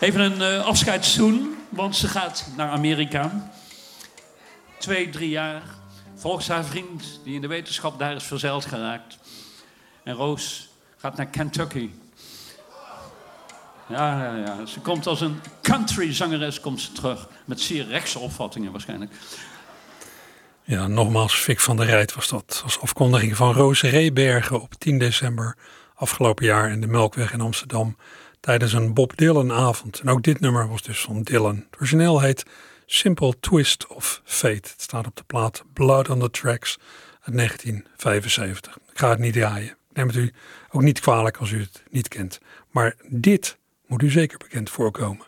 Even 0.08 0.20
een 0.20 0.42
eh, 0.42 0.66
afscheidszoen, 0.66 1.56
want 1.68 1.96
ze 1.96 2.08
gaat 2.08 2.46
naar 2.56 2.68
Amerika. 2.68 3.50
Twee, 4.78 5.10
drie 5.10 5.28
jaar. 5.28 5.62
Volgens 6.14 6.48
haar 6.48 6.64
vriend, 6.64 7.20
die 7.24 7.34
in 7.34 7.40
de 7.40 7.46
wetenschap 7.46 7.98
daar 7.98 8.14
is 8.14 8.24
verzeild 8.24 8.64
geraakt. 8.64 9.18
En 10.02 10.14
Roos 10.14 10.68
gaat 10.96 11.16
naar 11.16 11.26
Kentucky. 11.26 11.90
Ja, 13.88 14.24
ja, 14.24 14.36
ja. 14.36 14.66
Ze 14.66 14.80
komt 14.80 15.06
als 15.06 15.20
een 15.20 15.40
country 15.62 16.14
zangeres 16.14 16.60
komt 16.60 16.80
ze 16.80 16.92
terug. 16.92 17.28
Met 17.44 17.60
zeer 17.60 17.86
rechtse 17.86 18.18
opvattingen 18.18 18.72
waarschijnlijk. 18.72 19.12
Ja, 20.64 20.86
nogmaals, 20.86 21.34
Fik 21.34 21.60
van 21.60 21.76
der 21.76 21.86
Rijt 21.86 22.14
was 22.14 22.28
dat. 22.28 22.60
Als 22.64 22.80
afkondiging 22.80 23.36
van 23.36 23.52
Roos 23.52 23.82
Reebergen 23.82 24.60
op 24.60 24.74
10 24.74 24.98
december 24.98 25.56
afgelopen 25.94 26.44
jaar 26.44 26.70
in 26.70 26.80
de 26.80 26.86
Melkweg 26.86 27.32
in 27.32 27.40
Amsterdam. 27.40 27.96
Tijdens 28.40 28.72
een 28.72 28.94
Bob 28.94 29.16
Dylan 29.16 29.52
avond. 29.52 30.00
En 30.00 30.08
ook 30.08 30.22
dit 30.22 30.40
nummer 30.40 30.68
was 30.68 30.82
dus 30.82 31.00
van 31.00 31.22
Dylan. 31.22 31.56
Het 31.56 31.80
origineel 31.80 32.20
heet 32.20 32.44
Simple 32.86 33.34
Twist 33.40 33.86
of 33.86 34.20
Fate. 34.24 34.54
Het 34.68 34.74
staat 34.76 35.06
op 35.06 35.16
de 35.16 35.24
plaat 35.26 35.64
Blood 35.72 36.08
on 36.08 36.18
the 36.20 36.30
Tracks 36.30 36.78
uit 37.20 37.36
1975. 37.36 38.76
Ik 38.92 38.98
ga 38.98 39.08
het 39.10 39.18
niet 39.18 39.32
draaien. 39.32 39.70
Ik 39.70 39.96
neem 39.96 40.06
het 40.06 40.16
u 40.16 40.32
ook 40.70 40.82
niet 40.82 41.00
kwalijk 41.00 41.36
als 41.36 41.50
u 41.50 41.60
het 41.60 41.82
niet 41.90 42.08
kent. 42.08 42.40
Maar 42.70 42.96
dit 43.08 43.58
moet 43.86 44.02
u 44.02 44.10
zeker 44.10 44.38
bekend 44.38 44.70
voorkomen. 44.70 45.26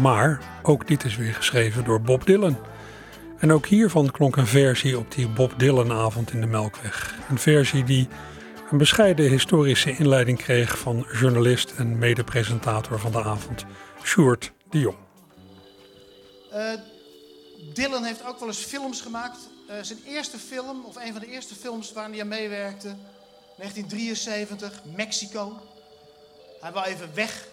Maar 0.00 0.60
ook 0.62 0.88
dit 0.88 1.04
is 1.04 1.16
weer 1.16 1.34
geschreven 1.34 1.84
door 1.84 2.00
Bob 2.00 2.26
Dylan. 2.26 2.56
En 3.38 3.52
ook 3.52 3.66
hiervan 3.66 4.10
klonk 4.10 4.36
een 4.36 4.46
versie 4.46 4.98
op 4.98 5.12
die 5.12 5.28
Bob 5.28 5.58
Dylan 5.58 5.92
avond 5.92 6.32
in 6.32 6.40
de 6.40 6.46
Melkweg. 6.46 7.14
Een 7.30 7.38
versie 7.38 7.84
die 7.84 8.08
een 8.70 8.78
bescheiden 8.78 9.30
historische 9.30 9.96
inleiding 9.96 10.38
kreeg 10.38 10.78
van 10.78 11.06
journalist 11.12 11.72
en 11.76 11.98
medepresentator 11.98 13.00
van 13.00 13.12
de 13.12 13.22
avond, 13.22 13.64
Sjoerd 14.02 14.52
de 14.70 14.78
Jong. 14.78 14.96
Eh, 16.50 16.72
Dylan 17.74 18.04
heeft 18.04 18.26
ook 18.26 18.38
wel 18.38 18.48
eens 18.48 18.64
films 18.64 19.00
gemaakt. 19.00 19.38
Eh, 19.68 19.76
zijn 19.82 19.98
eerste 20.06 20.38
film, 20.38 20.84
of 20.84 20.96
een 20.96 21.12
van 21.12 21.20
de 21.20 21.30
eerste 21.30 21.54
films 21.54 21.92
waar 21.92 22.10
hij 22.10 22.20
aan 22.20 22.28
meewerkte, 22.28 22.94
1973, 23.56 24.82
Mexico. 24.96 25.60
Hij 26.60 26.72
wou 26.72 26.86
even 26.86 27.14
weg. 27.14 27.48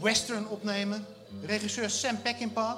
Western 0.00 0.48
opnemen. 0.48 1.06
Regisseur 1.42 1.90
Sam 1.90 2.22
Peckinpah 2.22 2.76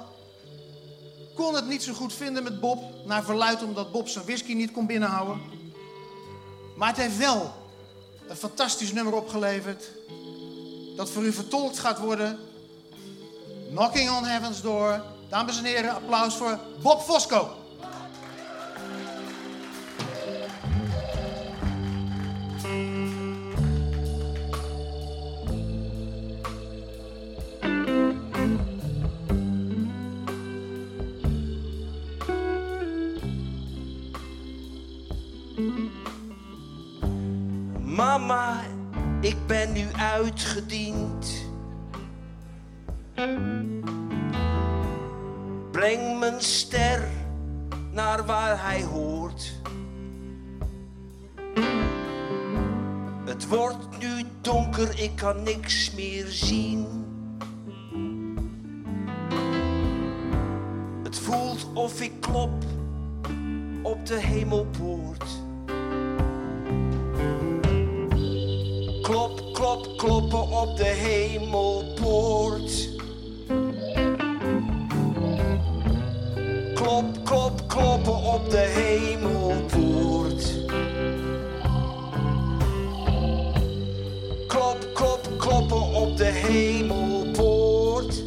kon 1.35 1.55
het 1.55 1.67
niet 1.67 1.83
zo 1.83 1.93
goed 1.93 2.13
vinden 2.13 2.43
met 2.43 2.59
Bob. 2.59 3.05
Naar 3.05 3.23
verluid 3.23 3.63
omdat 3.63 3.91
Bob 3.91 4.07
zijn 4.07 4.25
whisky 4.25 4.53
niet 4.53 4.71
kon 4.71 4.85
binnenhouden. 4.85 5.41
Maar 6.75 6.87
het 6.87 6.97
heeft 6.97 7.17
wel 7.17 7.53
een 8.27 8.35
fantastisch 8.35 8.93
nummer 8.93 9.13
opgeleverd. 9.13 9.89
Dat 10.95 11.09
voor 11.09 11.23
u 11.23 11.31
vertolkt 11.33 11.79
gaat 11.79 11.99
worden. 11.99 12.39
Knocking 13.69 14.09
on 14.09 14.25
Heaven's 14.25 14.61
Door. 14.61 15.03
Dames 15.29 15.57
en 15.57 15.63
heren, 15.63 15.95
applaus 15.95 16.35
voor 16.35 16.59
Bob 16.81 17.01
Fosco. 17.01 17.60
Mama, 38.21 38.61
ik 39.19 39.35
ben 39.47 39.71
nu 39.71 39.85
uitgediend. 39.97 41.45
Breng 45.71 46.19
mijn 46.19 46.41
ster 46.41 47.07
naar 47.91 48.25
waar 48.25 48.63
hij 48.63 48.83
hoort. 48.83 49.53
Het 53.25 53.47
wordt 53.47 53.99
nu 53.99 54.23
donker, 54.41 54.99
ik 54.99 55.15
kan 55.15 55.43
niks 55.43 55.91
meer 55.91 56.25
zien. 56.27 56.85
Het 61.03 61.19
voelt 61.19 61.67
of 61.73 62.01
ik 62.01 62.11
klop 62.19 62.63
op 63.81 64.05
de 64.05 64.19
hemelpoort. 64.19 65.49
Klop, 69.11 69.53
klop, 69.53 69.97
kloppen 69.97 70.51
op 70.51 70.77
de 70.77 70.83
hemelpoort. 70.83 72.89
Klop, 76.73 77.05
klop, 77.23 77.67
kloppen 77.67 78.13
op 78.13 78.49
de 78.49 78.57
hemelpoort. 78.57 80.53
Klop, 84.47 84.77
klop, 84.93 85.29
kloppen 85.37 85.93
op 85.93 86.17
de 86.17 86.23
hemelpoort. 86.23 88.23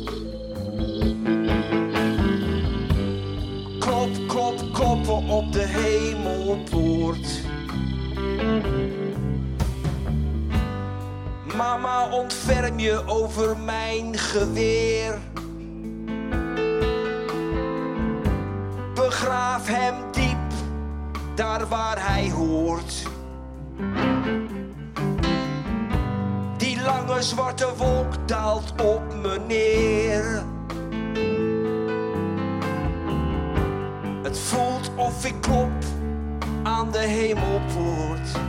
Klop, 3.78 4.10
klop, 4.26 4.72
kloppen 4.72 5.28
op 5.28 5.52
de 5.52 5.64
hemelpoort. 5.66 7.42
Mama, 11.74 12.08
ontferm 12.08 12.78
je 12.78 13.02
over 13.06 13.56
mijn 13.58 14.18
geweer. 14.18 15.18
Begraaf 18.94 19.68
hem 19.68 19.94
diep, 20.12 20.52
daar 21.34 21.68
waar 21.68 22.12
hij 22.12 22.30
hoort. 22.30 23.02
Die 26.56 26.82
lange 26.82 27.22
zwarte 27.22 27.76
wolk 27.76 28.28
daalt 28.28 28.72
op 28.82 29.14
me 29.22 29.38
neer. 29.46 30.42
Het 34.22 34.38
voelt 34.38 34.90
of 34.96 35.24
ik 35.24 35.40
klop 35.40 35.84
aan 36.62 36.90
de 36.90 36.98
hemelpoort. 36.98 38.43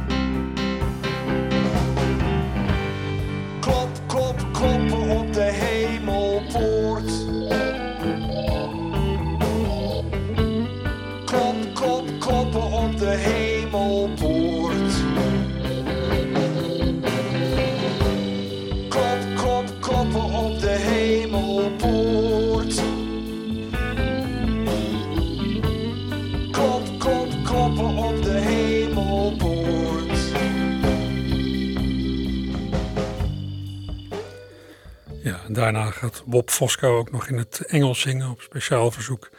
Daarna 35.55 35.91
gaat 35.91 36.23
Bob 36.25 36.49
Fosco 36.49 36.97
ook 36.97 37.11
nog 37.11 37.27
in 37.27 37.37
het 37.37 37.65
Engels 37.65 37.99
zingen 37.99 38.29
op 38.29 38.41
speciaal 38.41 38.91
verzoek 38.91 39.29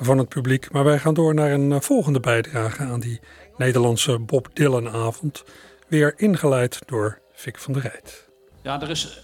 van 0.00 0.18
het 0.18 0.28
publiek. 0.28 0.72
Maar 0.72 0.84
wij 0.84 0.98
gaan 0.98 1.14
door 1.14 1.34
naar 1.34 1.50
een 1.50 1.72
eh, 1.72 1.80
volgende 1.80 2.20
bijdrage 2.20 2.82
aan 2.82 3.00
die 3.00 3.20
Nederlandse 3.56 4.18
Bob 4.18 4.48
Dylan-avond. 4.52 5.44
Weer 5.88 6.14
ingeleid 6.16 6.78
door 6.86 7.18
Vic 7.32 7.58
van 7.58 7.72
der 7.72 7.82
Rijt. 7.82 8.28
Ja, 8.62 8.80
er 8.80 8.90
is 8.90 9.20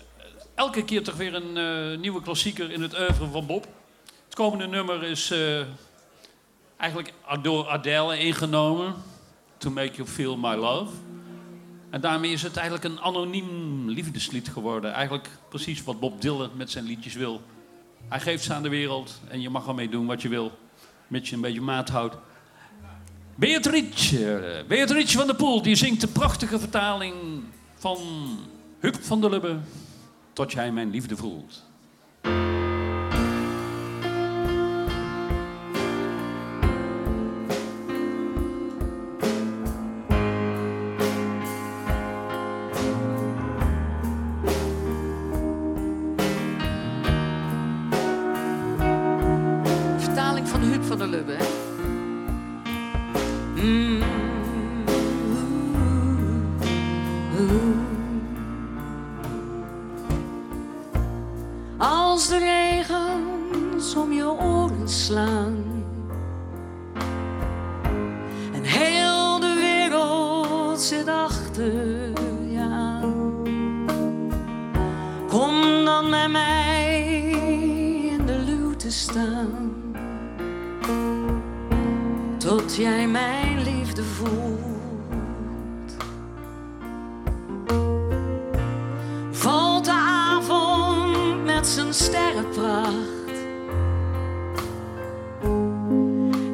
elke 0.54 0.84
keer 0.84 1.02
toch 1.02 1.16
weer 1.16 1.34
een 1.34 1.56
eh, 1.56 1.98
nieuwe 1.98 2.22
klassieker 2.22 2.70
in 2.70 2.82
het 2.82 2.98
oeuvre 2.98 3.26
van 3.26 3.46
Bob. 3.46 3.66
Het 4.24 4.34
komende 4.34 4.66
nummer 4.66 5.02
is 5.02 5.30
eh, 5.30 5.60
eigenlijk 6.76 7.12
door 7.42 7.68
Adele 7.68 8.18
ingenomen. 8.18 8.94
To 9.58 9.70
Make 9.70 9.92
You 9.92 10.08
Feel 10.08 10.36
My 10.36 10.54
Love. 10.54 10.92
En 11.96 12.02
daarmee 12.02 12.32
is 12.32 12.42
het 12.42 12.56
eigenlijk 12.56 12.84
een 12.84 13.00
anoniem 13.00 13.88
liefdeslied 13.88 14.48
geworden. 14.48 14.92
Eigenlijk 14.92 15.28
precies 15.48 15.82
wat 15.82 16.00
Bob 16.00 16.20
Dylan 16.20 16.50
met 16.56 16.70
zijn 16.70 16.84
liedjes 16.84 17.14
wil. 17.14 17.42
Hij 18.08 18.20
geeft 18.20 18.44
ze 18.44 18.54
aan 18.54 18.62
de 18.62 18.68
wereld 18.68 19.20
en 19.28 19.40
je 19.40 19.50
mag 19.50 19.66
ermee 19.66 19.88
doen 19.88 20.06
wat 20.06 20.22
je 20.22 20.28
wil. 20.28 20.58
Mits 21.06 21.28
je 21.28 21.34
een 21.34 21.40
beetje 21.40 21.60
maat 21.60 21.88
houdt. 21.88 22.16
Beatrice, 23.34 24.38
eh, 24.38 24.66
Beatrice 24.66 25.16
van 25.16 25.26
der 25.26 25.36
Poel, 25.36 25.62
die 25.62 25.74
zingt 25.74 26.00
de 26.00 26.06
prachtige 26.06 26.58
vertaling 26.58 27.14
van 27.74 27.98
Huub 28.80 28.96
van 29.00 29.20
der 29.20 29.30
Lubbe. 29.30 29.58
Tot 30.32 30.52
jij 30.52 30.72
mijn 30.72 30.90
liefde 30.90 31.16
voelt. 31.16 31.65
Staan 78.96 79.72
tot 82.38 82.76
jij 82.76 83.08
mijn 83.08 83.62
liefde 83.62 84.02
voelt. 84.04 85.96
Valt 89.30 89.84
de 89.84 89.92
avond 89.92 91.44
met 91.44 91.66
zijn 91.66 91.94
sterrenpracht. 91.94 93.36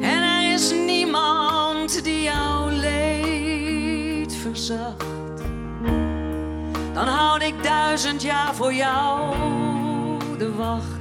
En 0.01 0.21
er 0.23 0.53
is 0.53 0.71
niemand 0.71 2.03
die 2.03 2.21
jouw 2.21 2.69
leed 2.69 4.35
verzacht. 4.35 5.05
Dan 6.93 7.07
houd 7.07 7.41
ik 7.41 7.63
duizend 7.63 8.21
jaar 8.21 8.55
voor 8.55 8.73
jou 8.73 9.35
de 10.37 10.55
wacht. 10.55 10.92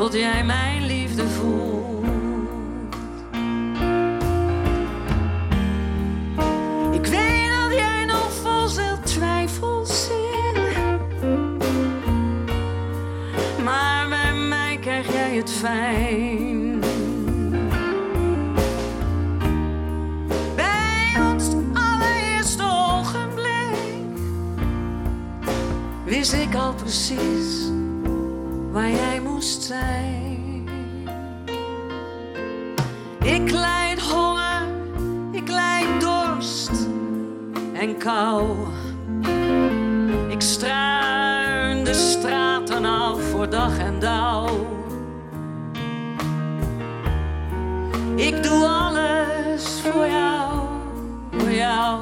Dat 0.00 0.12
jij 0.12 0.44
mijn 0.44 0.86
liefde 0.86 1.28
voelt. 1.28 2.04
Ik 6.92 7.06
weet 7.06 7.50
dat 7.50 7.78
jij 7.78 8.04
nog 8.04 8.32
vol 8.32 8.68
zult 8.68 9.06
twijfels 9.06 10.08
maar 13.64 14.08
bij 14.08 14.34
mij 14.34 14.78
krijg 14.80 15.12
jij 15.12 15.36
het 15.36 15.50
fijn. 15.50 16.82
wist 26.04 26.32
ik 26.32 26.54
al 26.54 26.74
precies 26.74 27.70
waar 28.72 28.90
jij 28.90 29.19
zijn. 29.42 30.68
Ik 33.22 33.50
leid 33.50 34.00
honger, 34.00 34.62
ik 35.32 35.48
leid 35.48 36.00
dorst 36.00 36.70
en 37.72 37.98
kou. 37.98 38.56
Ik 40.28 40.40
struin 40.40 41.84
de 41.84 41.94
straten 41.94 42.84
af 42.84 43.22
voor 43.22 43.50
dag 43.50 43.78
en 43.78 43.98
dauw. 43.98 44.66
Ik 48.16 48.42
doe 48.42 48.66
alles 48.66 49.80
voor 49.80 50.06
jou, 50.06 50.66
voor 51.30 51.52
jou. 51.52 52.00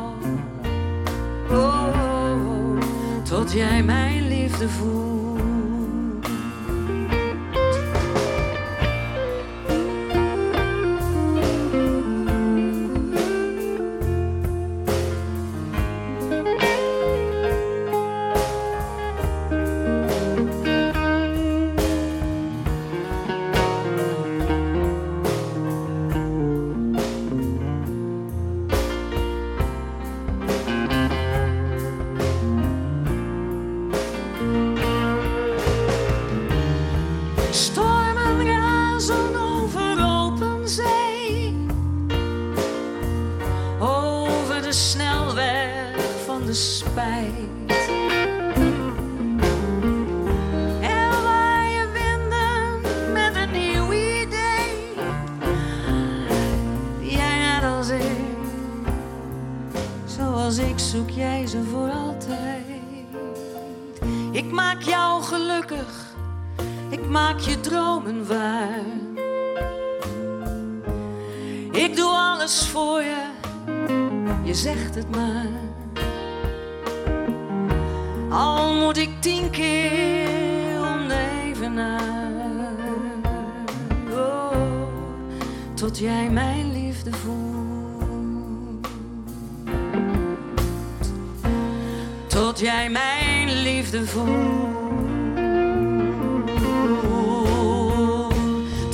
Oh, 1.51 2.81
tot 3.22 3.53
jij 3.53 3.83
mijn 3.83 4.29
liefde 4.29 4.68
voelt. 4.68 5.58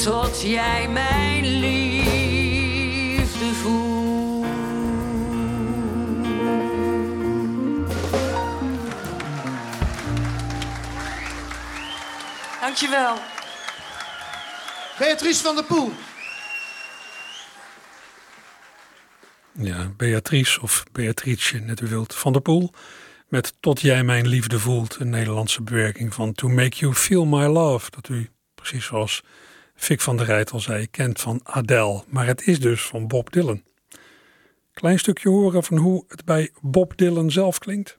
Tot 0.05 0.43
jij 0.43 0.89
mijn 0.89 1.45
liefde 1.59 3.55
voelt. 3.55 4.47
Dankjewel. 12.61 13.17
Beatrice 14.99 15.43
van 15.43 15.55
der 15.55 15.65
Poel. 15.65 15.93
Ja, 19.53 19.91
Beatrice 19.97 20.61
of 20.61 20.85
Beatrice, 20.93 21.59
net 21.59 21.81
u 21.81 21.87
wilt, 21.87 22.15
van 22.15 22.33
der 22.33 22.43
Poel. 22.43 22.73
Met 23.29 23.55
Tot 23.61 23.81
jij 23.81 24.05
mijn 24.05 24.29
liefde 24.29 24.59
voelt, 24.59 24.97
een 25.01 25.11
Nederlandse 25.11 25.63
bewerking 25.63 26.15
van 26.15 26.33
To 26.33 26.49
Make 26.49 26.77
You 26.77 26.95
Feel 26.95 27.25
My 27.25 27.45
Love. 27.45 27.91
Dat 27.91 28.09
u, 28.09 28.31
precies 28.55 28.85
zoals 28.85 29.23
Fik 29.75 30.01
van 30.01 30.17
der 30.17 30.27
Rijt 30.27 30.51
al 30.51 30.61
zei, 30.61 30.87
kent 30.91 31.21
van 31.21 31.41
Adele. 31.43 32.03
Maar 32.09 32.27
het 32.27 32.47
is 32.47 32.61
dus 32.61 32.87
van 32.87 33.07
Bob 33.07 33.33
Dylan. 33.33 33.63
Klein 34.73 34.99
stukje 34.99 35.29
horen 35.29 35.65
van 35.65 35.77
hoe 35.77 36.05
het 36.09 36.25
bij 36.25 36.51
Bob 36.61 36.97
Dylan 36.97 37.31
zelf 37.31 37.59
klinkt. 37.59 37.99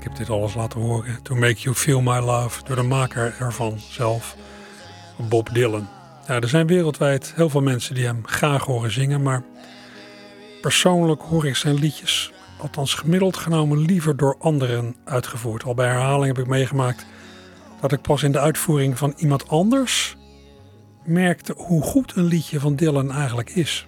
ik 0.00 0.06
heb 0.06 0.16
dit 0.16 0.30
alles 0.30 0.54
laten 0.54 0.80
horen. 0.80 1.22
To 1.22 1.34
Make 1.34 1.60
You 1.60 1.74
Feel 1.74 2.00
My 2.00 2.18
Love 2.18 2.64
door 2.64 2.76
de 2.76 2.82
maker 2.82 3.34
ervan 3.38 3.78
zelf, 3.78 4.36
Bob 5.28 5.54
Dylan. 5.54 5.88
Nou, 6.26 6.42
er 6.42 6.48
zijn 6.48 6.66
wereldwijd 6.66 7.32
heel 7.36 7.50
veel 7.50 7.60
mensen 7.60 7.94
die 7.94 8.04
hem 8.04 8.26
graag 8.26 8.64
horen 8.64 8.90
zingen, 8.90 9.22
maar 9.22 9.42
persoonlijk 10.60 11.22
hoor 11.22 11.46
ik 11.46 11.56
zijn 11.56 11.74
liedjes, 11.74 12.32
althans 12.58 12.94
gemiddeld 12.94 13.36
genomen, 13.36 13.78
liever 13.78 14.16
door 14.16 14.36
anderen 14.38 14.96
uitgevoerd. 15.04 15.64
Al 15.64 15.74
bij 15.74 15.86
herhaling 15.86 16.36
heb 16.36 16.44
ik 16.44 16.50
meegemaakt 16.50 17.06
dat 17.80 17.92
ik 17.92 18.00
pas 18.00 18.22
in 18.22 18.32
de 18.32 18.40
uitvoering 18.40 18.98
van 18.98 19.14
iemand 19.16 19.48
anders 19.48 20.16
merkte 21.04 21.54
hoe 21.56 21.82
goed 21.82 22.16
een 22.16 22.24
liedje 22.24 22.60
van 22.60 22.76
Dylan 22.76 23.12
eigenlijk 23.12 23.50
is. 23.50 23.86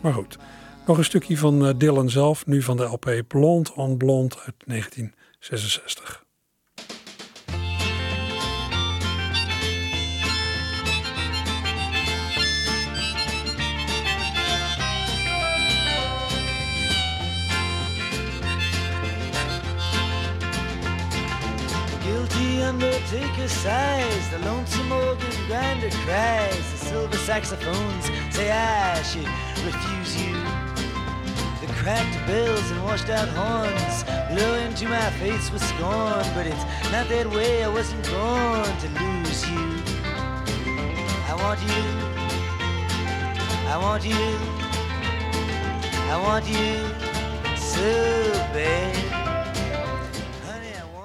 Maar 0.00 0.12
goed, 0.12 0.38
nog 0.86 0.98
een 0.98 1.04
stukje 1.04 1.36
van 1.36 1.66
eh, 1.66 1.74
Dylan 1.76 2.10
zelf, 2.10 2.46
nu 2.46 2.62
van 2.62 2.76
de 2.76 2.84
LP 2.84 3.22
Blond 3.28 3.72
on 3.72 3.96
Blond 3.96 4.38
uit 4.44 4.54
19. 4.64 5.12
66. 5.40 6.18
undertaker 22.68 23.48
sighs, 23.48 24.28
the 24.30 24.38
lonesome 24.40 24.92
organ 24.92 25.46
grinder 25.46 25.90
cries, 26.04 26.72
the 26.72 26.78
silver 26.78 27.16
saxophones 27.16 28.04
say 28.30 28.50
I 28.50 29.02
should 29.02 29.26
refuse 29.64 30.22
you. 30.22 30.37
The 31.78 31.84
cracked 31.84 32.26
bells 32.26 32.70
and 32.70 32.82
washed 32.82 33.08
out 33.08 33.28
horns 33.28 34.04
blow 34.32 34.54
into 34.54 34.88
my 34.88 35.10
face 35.20 35.50
with 35.52 35.62
scorn, 35.62 36.24
but 36.34 36.46
it's 36.46 36.64
not 36.90 37.08
that 37.08 37.26
way, 37.30 37.62
I 37.62 37.68
wasn't 37.68 38.02
born 38.10 38.64
to 38.82 38.88
lose 38.98 39.48
you. 39.48 39.66
I 41.28 41.34
want 41.34 41.60
you, 41.60 41.82
I 43.68 43.76
want 43.78 44.04
you, 44.04 44.26
I 46.10 46.16
want 46.26 46.48
you 46.48 46.74
so 47.56 48.32
bad. 48.52 48.96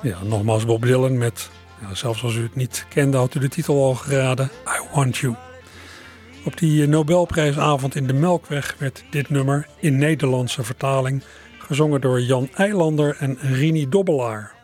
Ja, 0.02 0.24
nogmaals 0.24 0.66
Bob 0.66 0.82
Dylan 0.82 1.18
met, 1.18 1.50
ja, 1.82 1.96
zelfs 1.96 2.24
als 2.24 2.36
u 2.36 2.42
het 2.42 2.56
niet 2.56 2.86
kende, 2.90 3.18
had 3.18 3.36
u 3.36 3.40
de 3.40 3.50
titel 3.50 3.84
al 3.84 3.96
geraden, 3.96 4.52
I 4.68 4.96
Want 4.96 5.18
You. 5.18 5.36
Op 6.46 6.58
die 6.58 6.82
eh, 6.82 6.88
Nobelprijsavond 6.88 7.96
in 7.96 8.08
de 8.08 8.14
Melkweg 8.14 8.76
werd 8.80 9.04
dit 9.10 9.30
nummer 9.30 9.68
in 9.80 9.98
Nederlandse 9.98 10.64
vertaling 10.64 11.24
gezongen 11.58 12.02
door 12.02 12.22
Jan 12.22 12.50
Eilander 12.54 13.16
en 13.20 13.38
Rini 13.42 13.90
Dobbelaar. 13.90 14.63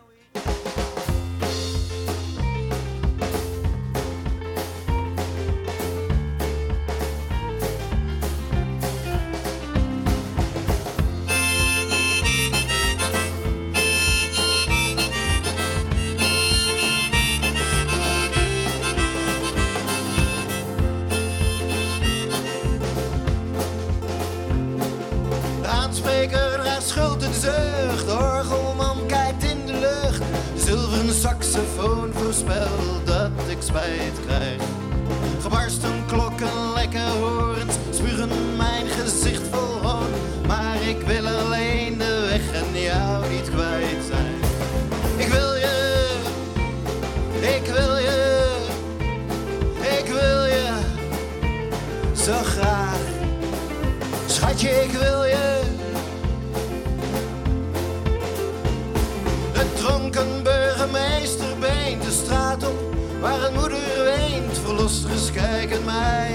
Mij 65.91 66.31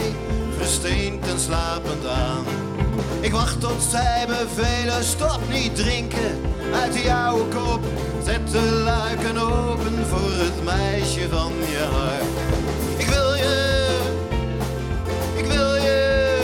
versteend 0.56 1.28
en 1.28 1.38
slapend 1.38 2.06
aan. 2.06 2.44
Ik 3.20 3.32
wacht 3.32 3.60
tot 3.60 3.82
zij 3.82 4.24
bevelen, 4.26 5.04
stop 5.04 5.40
niet 5.50 5.76
drinken 5.76 6.40
uit 6.72 6.92
die 6.92 7.12
oude 7.12 7.44
kop. 7.56 7.80
Zet 8.24 8.50
de 8.50 8.82
luiken 8.84 9.36
open 9.36 10.06
voor 10.06 10.30
het 10.44 10.64
meisje 10.64 11.28
van 11.28 11.52
je 11.74 11.86
hart. 11.90 12.32
Ik 12.98 13.06
wil 13.06 13.34
je, 13.34 13.98
ik 15.36 15.44
wil 15.44 15.74
je, 15.74 16.38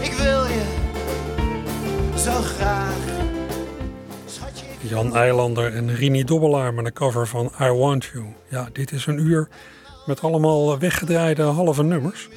ik 0.00 0.12
wil 0.12 0.44
je 0.44 0.64
zo 2.16 2.32
graag. 2.32 3.00
Jan 4.80 5.16
Eilander 5.16 5.74
en 5.74 5.94
Rini 5.94 6.24
Dobbelaar 6.24 6.74
met 6.74 6.86
een 6.86 6.92
cover 6.92 7.26
van 7.26 7.52
I 7.60 7.68
Want 7.68 8.04
You. 8.04 8.24
Ja, 8.48 8.68
dit 8.72 8.92
is 8.92 9.06
een 9.06 9.18
uur 9.18 9.48
met 10.06 10.20
allemaal 10.20 10.78
weggedraaide 10.78 11.42
halve 11.42 11.82
nummers. 11.82 12.28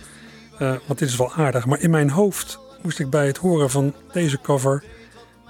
Eh, 0.60 0.76
want 0.88 1.00
dit 1.00 1.10
is 1.10 1.16
wel 1.16 1.34
aardig, 1.34 1.66
maar 1.66 1.82
in 1.82 1.90
mijn 1.90 2.10
hoofd 2.10 2.60
moest 2.82 3.00
ik 3.00 3.10
bij 3.10 3.28
het 3.28 3.38
horen 3.38 3.70
van 3.70 3.94
deze 4.12 4.42
cover 4.42 4.84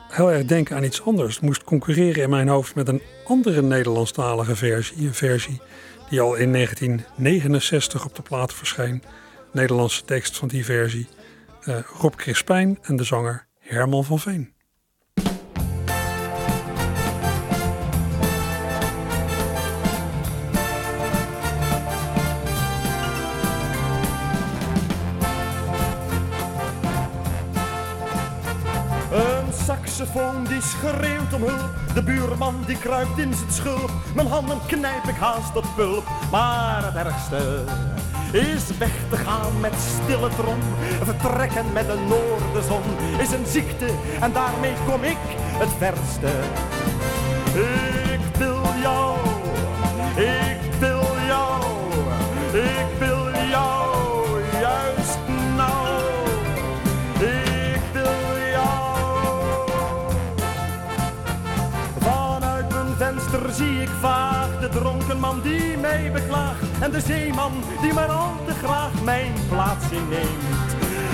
heel 0.08 0.32
erg 0.32 0.46
denken 0.46 0.76
aan 0.76 0.84
iets 0.84 1.04
anders. 1.04 1.36
Het 1.36 1.44
moest 1.44 1.64
concurreren 1.64 2.24
in 2.24 2.30
mijn 2.30 2.48
hoofd 2.48 2.76
met 2.76 2.88
een 2.88 3.02
andere 3.26 3.62
Nederlandstalige 3.62 4.56
versie. 4.56 5.08
Een 5.08 5.14
versie 5.14 5.62
die 6.10 6.22
al 6.22 6.36
in 6.36 6.52
1969 6.52 8.06
op 8.06 8.16
de 8.16 8.22
plaat 8.22 8.54
verscheen. 8.54 9.04
Nederlandse 9.52 10.04
tekst 10.06 10.38
van 10.38 10.48
die 10.48 10.66
versie. 10.66 11.08
Eh, 11.62 11.78
Rob 12.00 12.16
Crispijn 12.16 12.78
en 12.82 12.96
de 12.96 13.04
zanger 13.04 13.48
Herman 13.60 14.06
van 14.06 14.20
Veen. 14.20 14.55
Saxofoon 29.96 30.44
die 30.44 30.62
schreeuwt 30.62 31.34
om 31.34 31.42
hulp. 31.44 31.70
De 31.94 32.04
buurman 32.04 32.56
die 32.66 32.78
kruipt 32.78 33.18
in 33.18 33.34
zijn 33.34 33.52
schulp. 33.52 33.92
Mijn 34.16 34.28
handen 34.28 34.58
knijp 34.68 35.04
ik 35.04 35.16
haast 35.16 35.54
tot 35.54 35.76
pulp. 35.76 36.04
Maar 36.32 36.86
het 36.86 37.06
ergste 37.06 37.64
is 38.32 38.78
weg 38.78 38.94
te 39.10 39.18
gaan 39.18 39.60
met 39.60 39.74
stille 39.76 40.30
trom. 40.30 40.60
Vertrekken 41.04 41.66
met 41.74 41.88
de 41.88 41.98
noordenzon 42.08 42.84
is 43.20 43.32
een 43.32 43.46
ziekte 43.46 43.88
en 44.22 44.34
daarmee 44.34 44.74
kom 44.88 45.04
ik 45.04 45.18
het 45.58 45.70
verste. 45.78 46.34
De 64.72 64.80
dronken 64.80 65.20
man 65.20 65.42
die 65.42 65.78
mij 65.78 66.12
beklaagt. 66.12 66.64
En 66.80 66.92
de 66.92 67.02
zeeman 67.02 67.52
die 67.82 67.94
maar 67.94 68.08
al 68.08 68.32
te 68.46 68.54
graag 68.54 69.04
mijn 69.04 69.34
plaats 69.50 69.86
inneemt. 69.90 70.72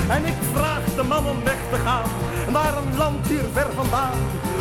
En 0.09 0.25
ik 0.25 0.33
vraag 0.53 0.83
de 0.95 1.03
man 1.03 1.27
om 1.27 1.43
weg 1.43 1.61
te 1.71 1.77
gaan 1.85 2.09
naar 2.51 2.77
een 2.77 2.97
land 2.97 3.27
hier 3.27 3.45
ver 3.53 3.67
vandaan. 3.75 4.17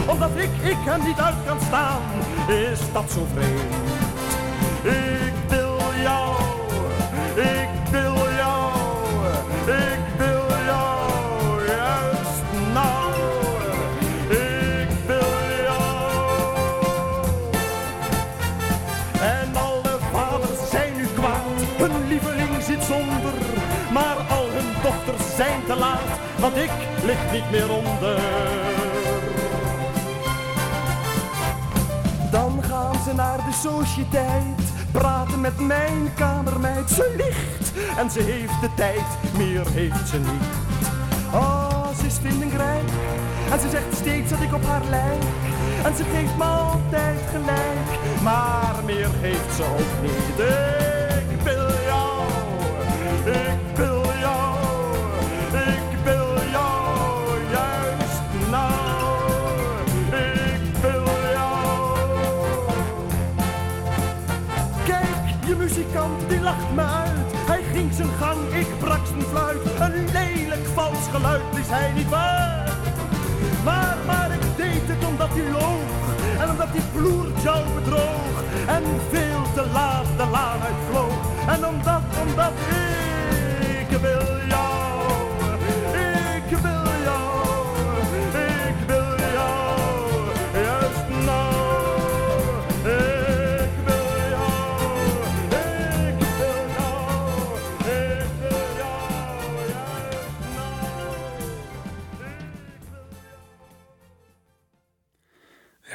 Omdat 0.07 0.31
ik, 0.35 0.51
ik 0.63 0.77
hem 0.81 1.03
niet 1.07 1.21
uit 1.21 1.35
kan 1.47 1.61
staan, 1.61 2.03
is 2.49 2.81
dat 2.93 3.11
zo 3.11 3.27
vreemd. 3.35 3.75
Ik 4.83 5.35
wil 5.49 5.79
jou, 6.03 6.35
ik 7.35 7.91
wil 7.91 8.15
jou, 8.15 8.30
want 26.39 26.57
ik 26.57 26.71
lig 27.05 27.33
niet 27.33 27.51
meer 27.51 27.71
onder. 27.73 28.19
Dan 32.31 32.63
gaan 32.63 33.03
ze 33.05 33.15
naar 33.15 33.37
de 33.37 33.53
sociëteit, 33.53 34.73
praten 34.91 35.41
met 35.41 35.61
mijn 35.61 36.15
kamermeid. 36.15 36.91
Ze 36.91 37.15
ligt 37.17 37.73
en 37.99 38.11
ze 38.11 38.21
heeft 38.21 38.61
de 38.61 38.69
tijd, 38.75 39.37
meer 39.37 39.71
heeft 39.71 40.09
ze 40.09 40.19
niet. 40.19 40.49
Oh, 41.33 41.89
ze 41.99 42.07
is 42.07 42.19
vindingrijk 42.23 42.89
en 43.53 43.61
ze 43.61 43.69
zegt 43.69 43.95
steeds 43.95 44.31
dat 44.31 44.41
ik 44.41 44.55
op 44.55 44.65
haar 44.65 44.85
lijk. 44.91 45.23
En 45.85 45.97
ze 45.97 46.05
geeft 46.05 46.37
me 46.37 46.45
altijd 46.45 47.19
gelijk, 47.31 48.23
maar 48.23 48.75
meer 48.85 49.09
geeft 49.23 49.55
ze 49.57 49.63
ook 49.63 50.03
niet. 50.03 51.00
Geluid 71.11 71.43
is 71.55 71.69
hij 71.69 71.93
niet 71.93 72.09
waard. 72.09 72.71
Maar, 73.65 73.97
maar 74.07 74.31
ik 74.33 74.57
deed 74.57 74.83
het 74.87 75.09
omdat 75.09 75.29
hij 75.33 75.51
loog. 75.51 75.91
En 76.41 76.51
omdat 76.51 76.73
die 76.73 76.83
ploert 76.93 77.43
jou 77.43 77.65
bedroog. 77.75 78.35
En 78.67 78.83
veel 79.11 79.43
te 79.55 79.65
laat 79.73 80.07
de 80.17 80.27
laan 80.31 80.61
uitvloog. 80.61 81.19
En 81.47 81.67
omdat, 81.67 82.03
omdat 82.23 82.53
ik 83.81 83.99
wil 83.99 84.49
jou. 84.49 84.70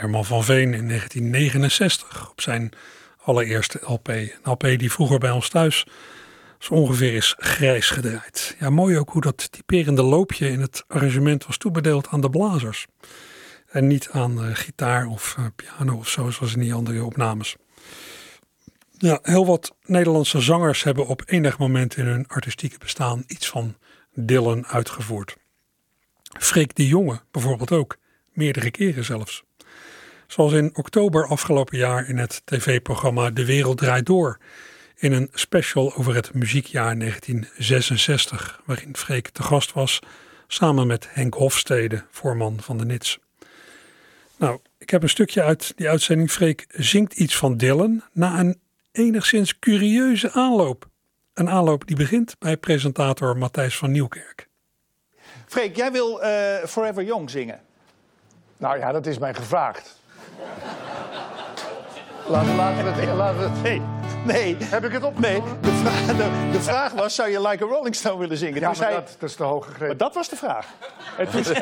Herman 0.05 0.25
van 0.25 0.43
Veen 0.43 0.73
in 0.73 0.87
1969 0.87 2.29
op 2.31 2.41
zijn 2.41 2.71
allereerste 3.23 3.79
LP. 3.81 4.07
Een 4.07 4.31
LP 4.43 4.61
die 4.61 4.91
vroeger 4.91 5.19
bij 5.19 5.31
ons 5.31 5.49
thuis 5.49 5.85
zo 6.59 6.73
ongeveer 6.73 7.13
is 7.13 7.35
grijs 7.37 7.89
gedraaid. 7.89 8.55
Ja, 8.59 8.69
mooi 8.69 8.97
ook 8.97 9.09
hoe 9.09 9.21
dat 9.21 9.51
typerende 9.51 10.01
loopje 10.01 10.49
in 10.49 10.59
het 10.59 10.83
arrangement 10.87 11.45
was 11.45 11.57
toebedeeld 11.57 12.07
aan 12.07 12.21
de 12.21 12.29
blazers. 12.29 12.85
En 13.67 13.87
niet 13.87 14.09
aan 14.11 14.43
eh, 14.43 14.49
gitaar 14.55 15.07
of 15.07 15.35
eh, 15.37 15.45
piano 15.55 15.97
of 15.97 16.09
zo, 16.09 16.29
zoals 16.29 16.53
in 16.53 16.59
die 16.59 16.73
andere 16.73 17.03
opnames. 17.03 17.55
Ja, 18.97 19.19
heel 19.21 19.45
wat 19.45 19.75
Nederlandse 19.85 20.39
zangers 20.39 20.83
hebben 20.83 21.07
op 21.07 21.23
enig 21.25 21.57
moment 21.57 21.97
in 21.97 22.05
hun 22.05 22.27
artistieke 22.27 22.77
bestaan 22.77 23.23
iets 23.27 23.49
van 23.49 23.75
Dylan 24.13 24.65
uitgevoerd. 24.65 25.35
Freek 26.39 26.75
de 26.75 26.87
Jonge 26.87 27.21
bijvoorbeeld 27.31 27.71
ook, 27.71 27.97
meerdere 28.33 28.71
keren 28.71 29.05
zelfs. 29.05 29.44
Zoals 30.27 30.53
in 30.53 30.71
oktober 30.73 31.27
afgelopen 31.27 31.77
jaar 31.77 32.09
in 32.09 32.17
het 32.17 32.41
tv-programma 32.45 33.29
De 33.29 33.45
Wereld 33.45 33.77
Draait 33.77 34.05
Door. 34.05 34.37
In 34.95 35.11
een 35.11 35.29
special 35.33 35.95
over 35.95 36.15
het 36.15 36.33
muziekjaar 36.33 36.99
1966, 36.99 38.61
waarin 38.65 38.95
Freek 38.95 39.29
te 39.29 39.43
gast 39.43 39.73
was 39.73 39.99
samen 40.47 40.87
met 40.87 41.07
Henk 41.09 41.33
Hofstede, 41.33 42.03
voorman 42.11 42.59
van 42.61 42.77
de 42.77 42.85
NITS. 42.85 43.19
Nou, 44.37 44.59
Ik 44.77 44.89
heb 44.89 45.03
een 45.03 45.09
stukje 45.09 45.43
uit 45.43 45.73
die 45.75 45.89
uitzending. 45.89 46.31
Freek 46.31 46.65
zingt 46.69 47.13
iets 47.13 47.37
van 47.37 47.57
Dylan 47.57 48.03
na 48.11 48.39
een 48.39 48.59
enigszins 48.91 49.59
curieuze 49.59 50.31
aanloop. 50.31 50.89
Een 51.33 51.49
aanloop 51.49 51.87
die 51.87 51.95
begint 51.95 52.35
bij 52.39 52.57
presentator 52.57 53.37
Matthijs 53.37 53.77
van 53.77 53.91
Nieuwkerk. 53.91 54.47
Freek, 55.45 55.75
jij 55.75 55.91
wil 55.91 56.21
eh, 56.21 56.65
Forever 56.67 57.03
Young 57.03 57.29
zingen. 57.29 57.59
Nou 58.57 58.77
ja, 58.77 58.91
dat 58.91 59.05
is 59.05 59.17
mij 59.17 59.33
gevraagd. 59.33 59.99
Laten, 62.27 62.55
laten 62.55 62.83
we 62.83 62.89
het... 62.89 63.15
Laten 63.15 63.37
we 63.39 63.43
het... 63.43 63.61
Nee, 63.61 63.81
nee. 64.23 64.57
Heb 64.59 64.83
ik 64.85 64.91
het 64.91 65.03
op? 65.03 65.19
Nee, 65.19 65.41
de 65.61 65.71
vraag, 65.71 66.05
de, 66.17 66.49
de 66.51 66.61
vraag 66.61 66.91
was, 66.93 67.15
zou 67.15 67.29
je 67.29 67.41
Like 67.47 67.63
a 67.63 67.67
Rolling 67.67 67.95
Stone 67.95 68.17
willen 68.19 68.37
zingen? 68.37 68.59
Ja, 68.59 68.65
maar 68.67 68.75
zei- 68.75 68.93
dat, 68.93 69.15
dat 69.19 69.29
is 69.29 69.35
te 69.35 69.43
hoog 69.43 69.65
gegrepen. 69.65 69.87
maar 69.87 69.97
dat 69.97 70.13
was 70.13 70.29
de 70.29 70.35
vraag. 70.35 70.65
En 71.17 71.29
toen 71.29 71.43
zei- 71.43 71.59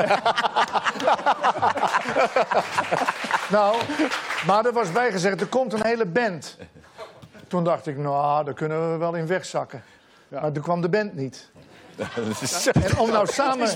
Nou, 3.50 3.76
maar 4.48 4.66
er 4.66 4.74
was 4.74 4.92
bijgezegd, 4.92 5.42
er 5.42 5.48
komt 5.48 5.74
een 5.74 5.84
hele 5.86 6.06
band. 6.06 6.58
Toen 7.48 7.64
dacht 7.64 7.88
ik, 7.88 7.98
nou, 7.98 8.46
daar 8.46 8.54
kunnen 8.54 8.92
we 8.92 8.98
wel 8.98 9.14
in 9.14 9.28
wegzakken. 9.28 9.84
Maar 10.28 10.52
toen 10.52 10.64
kwam 10.64 10.82
de 10.82 10.90
band 10.90 11.14
niet. 11.16 11.50
En 12.72 12.98
om 12.98 13.10
nou 13.10 13.28
samen, 13.28 13.70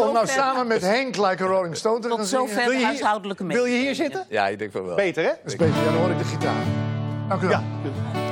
om 0.00 0.12
nou 0.12 0.26
samen 0.26 0.66
met 0.66 0.82
Henk 0.82 1.16
Like 1.16 1.44
a 1.44 1.46
Rolling 1.46 1.76
Stone 1.76 2.00
te 2.00 2.08
gaan 2.08 2.16
Tot 2.16 2.26
zingen... 2.26 2.48
zover 2.48 2.70
de 2.70 2.84
huishoudelijke 2.84 3.46
wil 3.46 3.56
je 3.56 3.62
mensen. 3.62 3.80
hier 3.80 3.94
zitten? 3.94 4.24
Ja, 4.28 4.48
ik 4.48 4.58
denk 4.58 4.72
van 4.72 4.84
wel. 4.86 4.96
Beter, 4.96 5.22
hè? 5.22 5.28
Dat 5.28 5.52
is 5.52 5.56
beter, 5.56 5.76
ja, 5.76 5.84
dan 5.84 5.94
hoor 5.94 6.10
ik 6.10 6.18
de 6.18 6.24
gitaar. 6.24 6.62
Dank 7.28 7.42
u 7.42 7.46
wel. 7.46 7.60
Ja. 7.60 8.24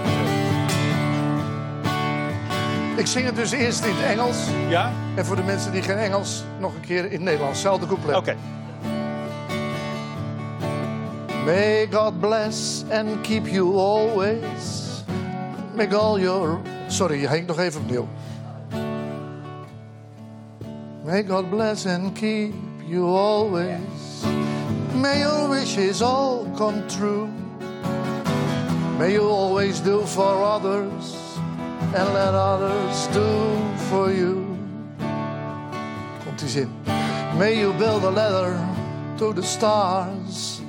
Ik 2.96 3.06
zing 3.06 3.26
het 3.26 3.36
dus 3.36 3.50
eerst 3.50 3.84
in 3.84 3.94
het 3.94 4.04
Engels. 4.04 4.36
Ja? 4.68 4.92
En 5.14 5.24
voor 5.24 5.36
de 5.36 5.42
mensen 5.42 5.72
die 5.72 5.82
geen 5.82 5.98
Engels, 5.98 6.44
nog 6.58 6.74
een 6.74 6.80
keer 6.80 7.04
in 7.04 7.10
het 7.10 7.20
Nederlands. 7.20 7.60
Zelfde 7.60 7.86
couplet. 7.86 8.16
Oké. 8.16 8.36
May 11.44 11.88
God 11.92 12.20
bless 12.20 12.84
and 12.90 13.20
keep 13.20 13.46
you 13.46 13.76
always. 13.76 14.84
Make 15.74 15.96
all 15.96 16.20
your... 16.20 16.58
Sorry, 16.86 17.26
Henk, 17.26 17.46
nog 17.46 17.58
even 17.58 17.80
opnieuw. 17.80 18.08
May 21.04 21.22
God 21.22 21.50
bless 21.50 21.84
and 21.84 22.16
keep 22.16 22.54
you 22.88 23.06
always. 23.06 24.24
May 24.94 25.20
your 25.20 25.50
wishes 25.50 26.00
all 26.00 26.46
come 26.56 26.88
true. 26.88 27.26
May 28.98 29.12
you 29.12 29.28
always 29.28 29.80
do 29.80 30.06
for 30.06 30.42
others 30.42 31.14
and 31.94 32.14
let 32.14 32.32
others 32.32 33.06
do 33.08 33.28
for 33.90 34.10
you. 34.10 34.56
Komt 36.24 36.40
die 36.40 36.48
zin. 36.48 36.70
May 37.38 37.60
you 37.60 37.74
build 37.74 38.04
a 38.04 38.10
ladder 38.10 38.56
to 39.18 39.34
the 39.34 39.42
stars 39.42 40.62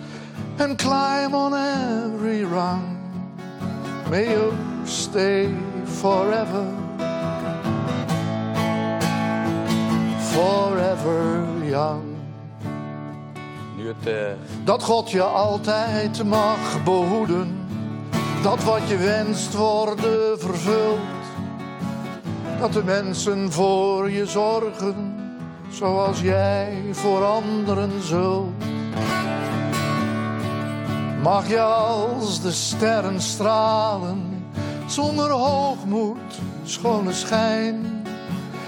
and 0.59 0.77
climb 0.77 1.33
on 1.33 1.53
every 1.53 2.43
rung. 2.43 2.99
May 4.09 4.31
you 4.31 4.53
stay 4.83 5.49
forever, 5.85 6.65
forever 10.35 11.45
young. 11.63 12.03
Nu 13.77 13.87
het... 13.87 14.07
eh, 14.07 14.13
Dat 14.63 14.83
God 14.83 15.11
je 15.11 15.21
altijd 15.21 16.23
mag 16.23 16.83
behoeden. 16.83 17.67
Dat 18.43 18.63
wat 18.63 18.87
je 18.87 18.97
wenst 18.97 19.53
worden 19.53 20.39
vervuld. 20.39 20.99
Dat 22.59 22.73
de 22.73 22.83
mensen 22.83 23.51
voor 23.51 24.11
je 24.11 24.25
zorgen. 24.25 25.15
Zoals 25.69 26.21
jij 26.21 26.83
voor 26.91 27.23
anderen 27.23 28.01
zult. 28.03 28.63
Mag 31.21 31.47
je 31.47 31.61
als 31.61 32.41
de 32.41 32.51
sterren 32.51 33.21
stralen. 33.21 34.49
Zonder 34.85 35.29
hoogmoed, 35.29 36.39
schone 36.63 37.13
schijn. 37.13 38.03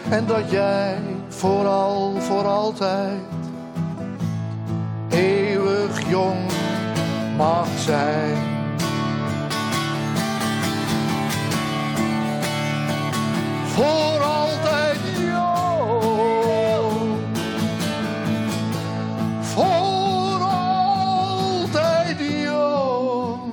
En 0.10 0.26
dat 0.26 0.52
jij 0.52 0.98
vooral 1.38 2.22
voor 2.22 2.46
altijd 2.46 3.22
eeuwig 5.10 6.10
jong 6.10 6.52
mag 7.38 7.68
zijn. 7.80 8.38
Voor 13.66 14.22
altijd 14.22 15.00
jong. 15.20 17.20
Voor 19.42 20.42
altijd 20.42 22.20
jong. 22.20 23.52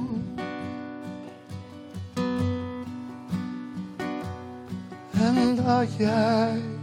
En 5.12 5.57
dat 5.57 5.97
jij 5.97 6.74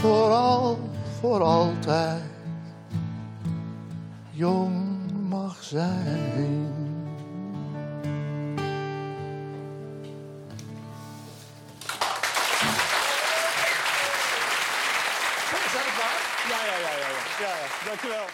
vooral 0.00 0.78
voor 1.20 1.42
altijd 1.42 2.22
jong 4.30 5.10
mag 5.28 5.62
zijn. 5.62 6.78
Ja, 16.48 16.64
ja, 16.64 16.78
ja, 16.78 16.78
ja, 16.78 16.96
ja. 16.96 17.08
ja, 17.40 17.48
ja. 17.48 17.86
Dankjewel. 17.86 18.24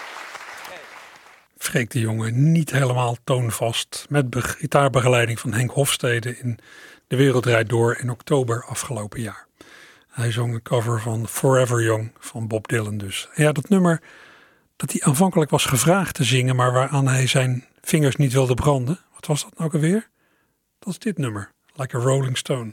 Freek 1.58 1.90
de 1.90 2.00
Jonge 2.00 2.30
niet 2.30 2.70
helemaal 2.70 3.16
toonvast 3.24 4.06
met 4.08 4.30
be- 4.30 4.42
gitaarbegeleiding 4.42 5.40
van 5.40 5.52
Henk 5.52 5.70
Hofstede 5.70 6.38
in 6.38 6.58
De 7.06 7.16
Wereld 7.16 7.42
Draait 7.42 7.68
Door 7.68 7.96
in 7.98 8.10
oktober 8.10 8.64
afgelopen 8.64 9.20
jaar. 9.20 9.45
Hij 10.16 10.32
zong 10.32 10.54
een 10.54 10.62
cover 10.62 11.00
van 11.00 11.28
Forever 11.28 11.82
Young 11.82 12.12
van 12.18 12.46
Bob 12.46 12.68
Dylan 12.68 12.98
dus. 12.98 13.28
Ja, 13.34 13.52
dat 13.52 13.68
nummer 13.68 14.00
dat 14.76 14.92
hij 14.92 15.00
aanvankelijk 15.02 15.50
was 15.50 15.64
gevraagd 15.64 16.14
te 16.14 16.24
zingen, 16.24 16.56
maar 16.56 16.72
waaraan 16.72 17.08
hij 17.08 17.26
zijn 17.26 17.64
vingers 17.80 18.16
niet 18.16 18.32
wilde 18.32 18.54
branden. 18.54 18.98
Wat 19.14 19.26
was 19.26 19.42
dat 19.42 19.58
nou 19.58 19.72
alweer? 19.72 20.08
Dat 20.78 20.92
is 20.92 20.98
dit 20.98 21.18
nummer, 21.18 21.52
Like 21.74 21.96
a 21.96 22.00
Rolling 22.00 22.36
Stone. 22.36 22.72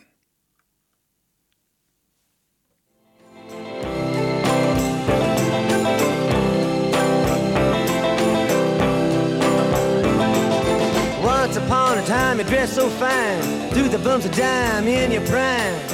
Once 11.22 11.58
upon 11.58 11.98
a 11.98 12.04
time 12.06 12.38
you 12.38 12.44
dressed 12.44 12.76
so 12.76 12.90
fine, 12.90 13.70
threw 13.70 13.90
the 13.90 14.00
bumps 14.04 14.26
of 14.26 14.32
dime 14.32 14.88
in 14.88 15.12
your 15.12 15.30
prime. 15.30 15.93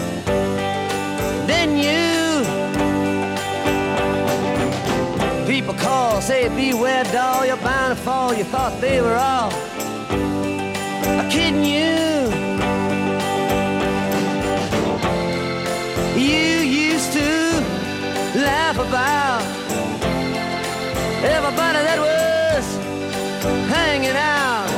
Then 1.49 1.69
you, 1.77 2.45
people 5.47 5.73
call, 5.73 6.21
say 6.21 6.47
beware 6.49 7.03
doll, 7.05 7.43
you're 7.43 7.57
bound 7.57 7.97
to 7.97 8.03
fall. 8.03 8.35
You 8.35 8.43
thought 8.43 8.79
they 8.79 9.01
were 9.01 9.15
all 9.15 9.49
kidding 11.31 11.65
you. 11.65 12.29
You 16.15 16.59
used 16.91 17.13
to 17.13 17.29
laugh 18.47 18.77
about 18.77 19.41
everybody 21.35 21.81
that 21.87 21.99
was 22.07 22.65
hanging 23.73 24.15
out. 24.15 24.69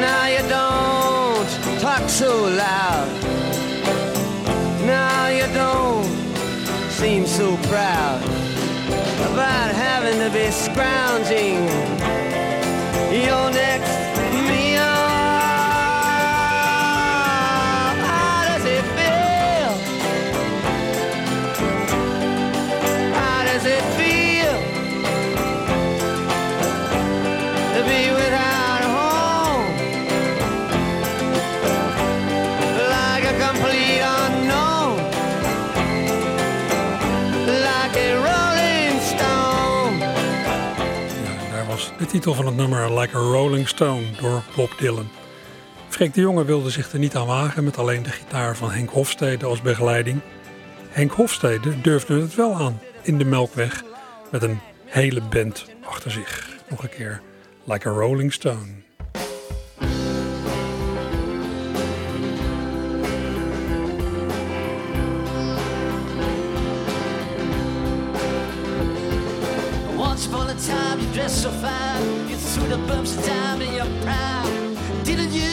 Now 0.00 0.26
you 0.26 0.42
don't 0.58 1.80
talk 1.80 2.08
so 2.08 2.46
loud. 2.46 3.13
Seem 7.04 7.26
so 7.26 7.54
proud 7.68 8.18
about 9.30 9.74
having 9.74 10.18
to 10.18 10.30
be 10.30 10.50
scrounging 10.50 11.73
titel 42.24 42.42
van 42.42 42.52
het 42.52 42.60
nummer 42.60 42.98
Like 42.98 43.16
a 43.16 43.20
Rolling 43.20 43.68
Stone 43.68 44.02
door 44.20 44.42
Bob 44.56 44.74
Dylan. 44.78 45.08
Freek 45.88 46.14
de 46.14 46.20
Jonge 46.20 46.44
wilde 46.44 46.70
zich 46.70 46.92
er 46.92 46.98
niet 46.98 47.16
aan 47.16 47.26
wagen 47.26 47.64
met 47.64 47.78
alleen 47.78 48.02
de 48.02 48.10
gitaar 48.10 48.56
van 48.56 48.70
Henk 48.70 48.90
Hofstede 48.90 49.46
als 49.46 49.62
begeleiding. 49.62 50.20
Henk 50.88 51.10
Hofstede 51.10 51.80
durfde 51.80 52.20
het 52.20 52.34
wel 52.34 52.54
aan 52.54 52.80
in 53.02 53.18
de 53.18 53.24
Melkweg 53.24 53.82
met 54.30 54.42
een 54.42 54.60
hele 54.84 55.20
band. 55.20 55.64
achter 55.84 56.10
zich. 56.10 56.48
Nog 56.68 56.82
een 56.82 56.88
keer 56.88 57.20
Like 57.64 57.88
a 57.88 57.92
Rolling 57.92 58.32
Stone. 58.32 58.82
So 71.44 71.50
fine. 71.50 71.93
The 72.74 72.80
bumps 72.88 73.16
of 73.16 73.24
time 73.24 73.62
in 73.62 73.72
your 73.72 73.86
prime, 74.02 74.74
didn't 75.04 75.30
you? 75.30 75.44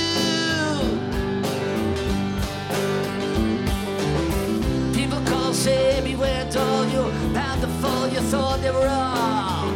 People 4.91 5.21
call, 5.29 5.53
say, 5.53 6.01
beware, 6.03 6.49
doll. 6.49 6.83
You 6.87 7.11
bound 7.31 7.61
to 7.61 7.67
fall. 7.79 8.07
You 8.07 8.21
thought 8.21 8.59
they 8.61 8.71
were 8.71 8.87
all 8.87 9.69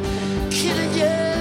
killing. 0.50 0.92
You 0.96 1.35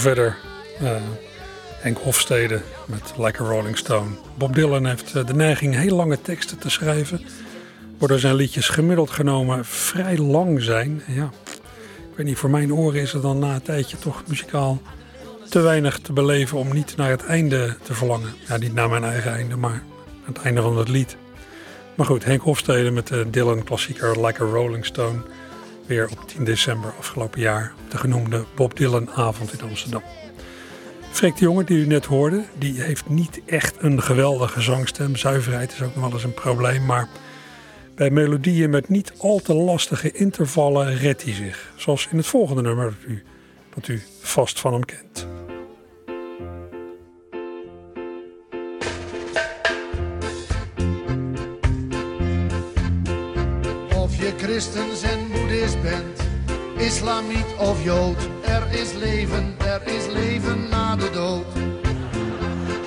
verder. 0.00 0.36
eh 0.80 0.96
Henk 1.84 1.98
Hofstede 1.98 2.60
met 2.86 3.12
Like 3.18 3.42
a 3.42 3.46
Rolling 3.46 3.76
Stone. 3.76 4.10
Bob 4.34 4.54
Dylan 4.54 4.86
heeft 4.86 5.14
eh, 5.14 5.26
de 5.26 5.34
neiging 5.34 5.74
heel 5.74 5.96
lange 5.96 6.20
teksten 6.20 6.58
te 6.58 6.70
schrijven. 6.70 7.20
Waardoor 7.98 8.18
zijn 8.18 8.34
liedjes 8.34 8.68
gemiddeld 8.68 9.10
genomen 9.10 9.64
vrij 9.64 10.18
lang 10.18 10.62
zijn. 10.62 11.02
Ja, 11.06 11.30
ik 12.10 12.16
weet 12.16 12.26
niet, 12.26 12.38
voor 12.38 12.50
mijn 12.50 12.74
oren 12.74 13.00
is 13.00 13.12
het 13.12 13.22
dan 13.22 13.38
na 13.38 13.54
een 13.54 13.62
tijdje 13.62 13.98
toch 13.98 14.22
muzikaal 14.26 14.82
te 15.48 15.60
weinig 15.60 15.98
te 15.98 16.12
beleven 16.12 16.58
om 16.58 16.72
niet 16.72 16.96
naar 16.96 17.10
het 17.10 17.24
einde 17.24 17.76
te 17.82 17.94
verlangen. 17.94 18.34
Ja, 18.48 18.56
niet 18.56 18.74
naar 18.74 18.88
mijn 18.88 19.04
eigen 19.04 19.32
einde, 19.32 19.56
maar 19.56 19.82
het 20.24 20.38
einde 20.38 20.62
van 20.62 20.78
het 20.78 20.88
lied. 20.88 21.16
Maar 21.94 22.06
goed, 22.06 22.24
Henk 22.24 22.42
Hofstede 22.42 22.90
met 22.90 23.06
de 23.06 23.30
Dylan 23.30 23.64
klassieker 23.64 24.26
Like 24.26 24.42
a 24.42 24.46
Rolling 24.46 24.84
Stone. 24.84 25.18
Weer 25.86 26.08
op 26.10 26.28
10 26.28 26.44
december 26.44 26.94
afgelopen 26.98 27.40
jaar 27.40 27.72
op 27.84 27.90
de 27.90 27.98
genoemde 27.98 28.44
Bob 28.54 28.76
Dylan 28.76 29.10
avond 29.10 29.52
in 29.52 29.68
Amsterdam. 29.68 30.02
Freek 31.10 31.36
de 31.36 31.44
jongen 31.44 31.66
die 31.66 31.78
u 31.78 31.86
net 31.86 32.04
hoorde, 32.04 32.44
die 32.58 32.80
heeft 32.80 33.08
niet 33.08 33.40
echt 33.46 33.74
een 33.78 34.02
geweldige 34.02 34.60
zangstem. 34.60 35.16
Zuiverheid 35.16 35.72
is 35.72 35.82
ook 35.82 35.94
nog 35.94 36.04
wel 36.04 36.12
eens 36.12 36.24
een 36.24 36.34
probleem, 36.34 36.84
maar 36.84 37.08
bij 37.94 38.10
melodieën 38.10 38.70
met 38.70 38.88
niet 38.88 39.12
al 39.18 39.38
te 39.38 39.54
lastige 39.54 40.12
intervallen 40.12 40.96
redt 40.96 41.22
hij 41.22 41.32
zich. 41.32 41.72
Zoals 41.76 42.08
in 42.10 42.16
het 42.16 42.26
volgende 42.26 42.62
nummer 42.62 42.96
u, 43.06 43.22
dat 43.74 43.88
u 43.88 44.02
vast 44.20 44.60
van 44.60 44.72
hem 44.72 44.84
kent. 44.84 45.33
Christens 54.44 55.02
en 55.02 55.28
boeddhist 55.32 55.82
bent, 55.82 56.20
islamiet 56.76 57.46
of 57.58 57.84
jood. 57.84 58.28
Er 58.44 58.62
is 58.70 58.92
leven, 58.92 59.54
er 59.58 59.82
is 59.86 60.06
leven 60.06 60.68
na 60.70 60.96
de 60.96 61.10
dood. 61.10 61.46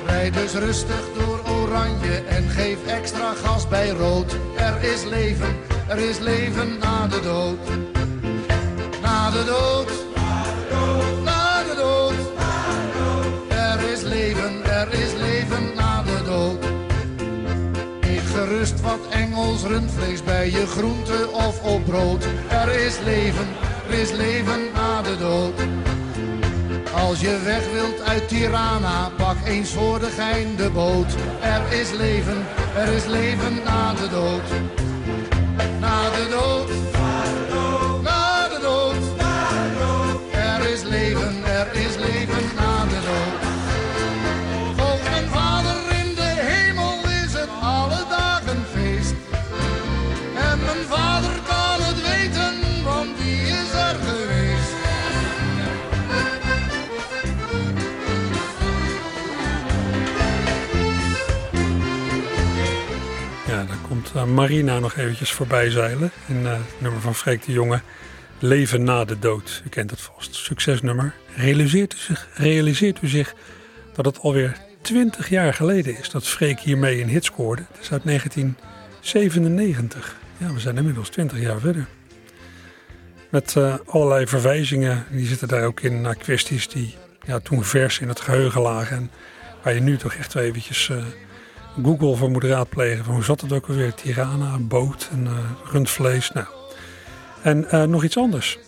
Rijd 0.05 0.33
dus 0.33 0.53
rustig 0.53 1.01
door 1.17 1.39
oranje 1.55 2.23
en 2.27 2.49
geef 2.49 2.85
extra 2.85 3.33
gas 3.33 3.67
bij 3.67 3.89
rood. 3.89 4.35
Er 4.55 4.83
is 4.83 5.03
leven, 5.03 5.55
er 5.87 5.97
is 5.97 6.19
leven 6.19 6.77
na 6.77 7.07
de 7.07 7.19
dood. 7.21 7.57
Na 9.01 9.29
de 9.29 9.43
dood. 9.45 9.96
Wat 18.81 18.99
Engels 19.09 19.63
rundvlees 19.63 20.23
bij 20.23 20.49
je 20.51 20.65
groente 20.67 21.29
of 21.31 21.61
op 21.63 21.85
brood. 21.85 22.25
Er 22.49 22.69
is 22.69 22.99
leven, 23.03 23.47
er 23.87 23.93
is 23.93 24.11
leven 24.11 24.59
na 24.73 25.01
de 25.01 25.17
dood. 25.17 25.53
Als 26.93 27.19
je 27.19 27.39
weg 27.43 27.71
wilt 27.71 28.01
uit 28.01 28.27
Tirana, 28.27 29.09
pak 29.17 29.37
eens 29.45 29.69
voor 29.69 29.99
de 29.99 30.09
gein 30.09 30.55
de 30.55 30.69
boot. 30.69 31.15
Er 31.41 31.79
is 31.79 31.91
leven, 31.91 32.45
er 32.75 32.87
is 32.87 33.05
leven 33.05 33.63
na 33.63 33.93
de 33.93 34.09
dood. 34.09 34.49
Na 35.79 36.09
de 36.09 36.27
dood. 36.29 36.69
Na 38.01 38.47
de 38.47 38.59
dood. 38.61 38.95
Er 40.31 40.69
is 40.71 40.83
leven, 40.83 41.43
er 41.45 41.67
is 41.73 41.95
leven 41.95 42.26
eh, 64.15 64.23
Marina 64.23 64.79
nog 64.79 64.95
eventjes 64.95 65.31
voorbij 65.31 65.69
zeilen. 65.69 66.11
In 66.27 66.45
eh, 66.45 66.51
het 66.51 66.81
nummer 66.81 67.01
van 67.01 67.15
Freek 67.15 67.45
de 67.45 67.51
Jonge. 67.51 67.81
Leven 68.39 68.83
na 68.83 69.05
de 69.05 69.19
dood. 69.19 69.61
U 69.65 69.69
kent 69.69 69.91
het 69.91 70.01
vast. 70.01 70.35
Succesnummer. 70.35 71.13
Realiseert 71.35 71.93
u 71.93 71.97
zich, 71.97 72.27
realiseert 72.33 73.01
u 73.01 73.07
zich 73.07 73.35
dat 73.93 74.05
het 74.05 74.19
alweer 74.19 74.57
20 74.81 75.29
jaar 75.29 75.53
geleden 75.53 75.97
is 75.97 76.09
dat 76.09 76.27
Freek 76.27 76.59
hiermee 76.59 77.01
een 77.01 77.09
hit 77.09 77.25
scoorde. 77.25 77.61
Het 77.71 77.81
is 77.81 77.91
uit 77.91 78.03
1997. 78.03 80.15
Ja, 80.37 80.53
we 80.53 80.59
zijn 80.59 80.77
inmiddels 80.77 81.09
20 81.09 81.39
jaar 81.39 81.59
verder. 81.59 81.85
Met 83.29 83.55
eh, 83.55 83.75
allerlei 83.85 84.27
verwijzingen. 84.27 85.05
Die 85.11 85.27
zitten 85.27 85.47
daar 85.47 85.65
ook 85.65 85.79
in 85.79 86.01
naar 86.01 86.15
kwesties 86.15 86.67
die 86.67 86.95
ja, 87.25 87.39
toen 87.39 87.63
vers 87.63 87.99
in 87.99 88.07
het 88.07 88.19
geheugen 88.19 88.61
lagen. 88.61 88.97
En 88.97 89.11
waar 89.63 89.73
je 89.73 89.81
nu 89.81 89.97
toch 89.97 90.13
echt 90.13 90.33
wel 90.33 90.43
eventjes 90.43 90.91
Google 91.83 92.15
voor 92.15 92.31
moet 92.31 92.43
raadplegen. 92.43 93.05
Van 93.05 93.13
hoe 93.13 93.23
zat 93.23 93.41
het 93.41 93.53
ook 93.53 93.67
alweer? 93.67 93.93
Tirana, 93.93 94.57
boot 94.59 95.09
en 95.11 95.27
eh, 95.27 95.33
rundvlees. 95.71 96.31
Nou. 96.31 96.45
En 97.41 97.69
eh, 97.69 97.83
nog 97.83 98.03
iets 98.03 98.17
anders. 98.17 98.59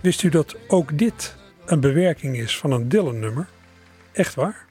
Wist 0.00 0.22
u 0.22 0.28
dat 0.28 0.56
ook 0.68 0.98
dit 0.98 1.36
een 1.66 1.80
bewerking 1.80 2.36
is 2.36 2.58
van 2.58 2.72
een 2.72 2.88
Dylan-nummer? 2.88 3.48
Echt 4.12 4.34
waar? 4.34 4.66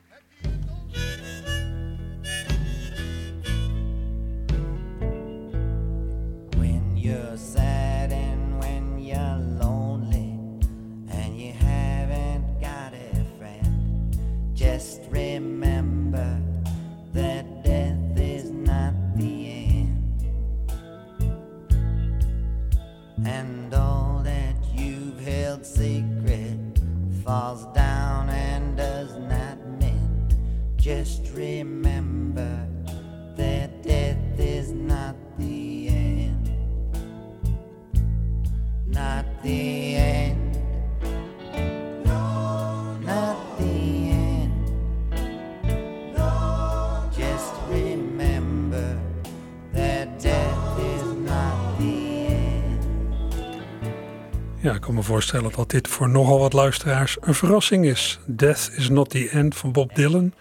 Kan 54.88 54.96
me 54.96 55.04
voorstellen 55.04 55.52
dat 55.56 55.70
dit 55.70 55.88
voor 55.88 56.10
nogal 56.10 56.40
wat 56.40 56.54
luisteraars 56.54 57.18
een 57.22 57.34
verrassing 57.34 57.86
is. 57.86 58.20
Death 58.26 58.72
is 58.76 58.90
not 58.90 59.10
the 59.10 59.30
end 59.30 59.56
van 59.56 59.72
Bob 59.72 59.96
Dylan 59.96 60.34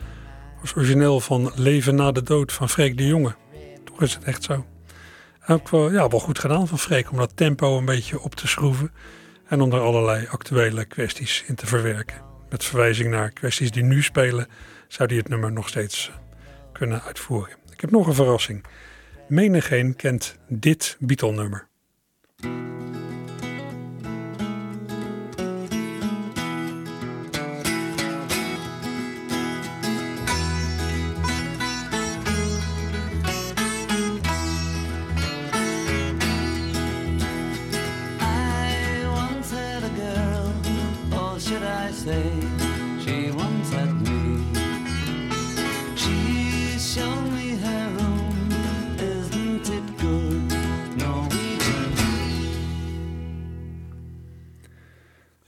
was 0.61 0.74
origineel 0.74 1.20
van 1.20 1.53
Leven 1.55 1.94
na 1.94 2.12
de 2.12 2.22
dood 2.22 2.53
van 2.53 2.68
Freek 2.68 2.97
de 2.97 3.07
Jonge. 3.07 3.34
Toch 3.84 4.03
is 4.03 4.14
het 4.14 4.24
echt 4.24 4.42
zo. 4.42 4.66
Ook 5.47 5.68
wel, 5.68 5.92
ja, 5.92 6.09
wel 6.09 6.20
goed 6.20 6.38
gedaan 6.38 6.68
van 6.68 6.78
Freek 6.78 7.11
om 7.11 7.16
dat 7.16 7.36
tempo 7.36 7.78
een 7.78 7.84
beetje 7.84 8.20
op 8.20 8.34
te 8.34 8.47
schroeven. 8.47 8.92
En 9.49 9.61
om 9.61 9.72
er 9.72 9.80
allerlei 9.80 10.26
actuele 10.26 10.84
kwesties 10.84 11.44
in 11.47 11.55
te 11.55 11.66
verwerken. 11.66 12.22
Met 12.51 12.64
verwijzing 12.64 13.11
naar 13.11 13.30
kwesties 13.30 13.70
die 13.70 13.84
nu 13.84 14.03
spelen, 14.03 14.49
zou 14.88 15.09
hij 15.09 15.18
het 15.18 15.28
nummer 15.28 15.53
nog 15.53 15.68
steeds 15.68 16.09
eh, 16.09 16.16
kunnen 16.72 17.03
uitvoeren. 17.03 17.57
Ik 17.72 17.80
heb 17.80 17.90
nog 17.90 18.07
een 18.07 18.14
verrassing. 18.14 18.64
Menigeen 19.28 19.97
kent 19.97 20.36
dit 20.49 20.97
Beatle-nummer. 21.01 21.68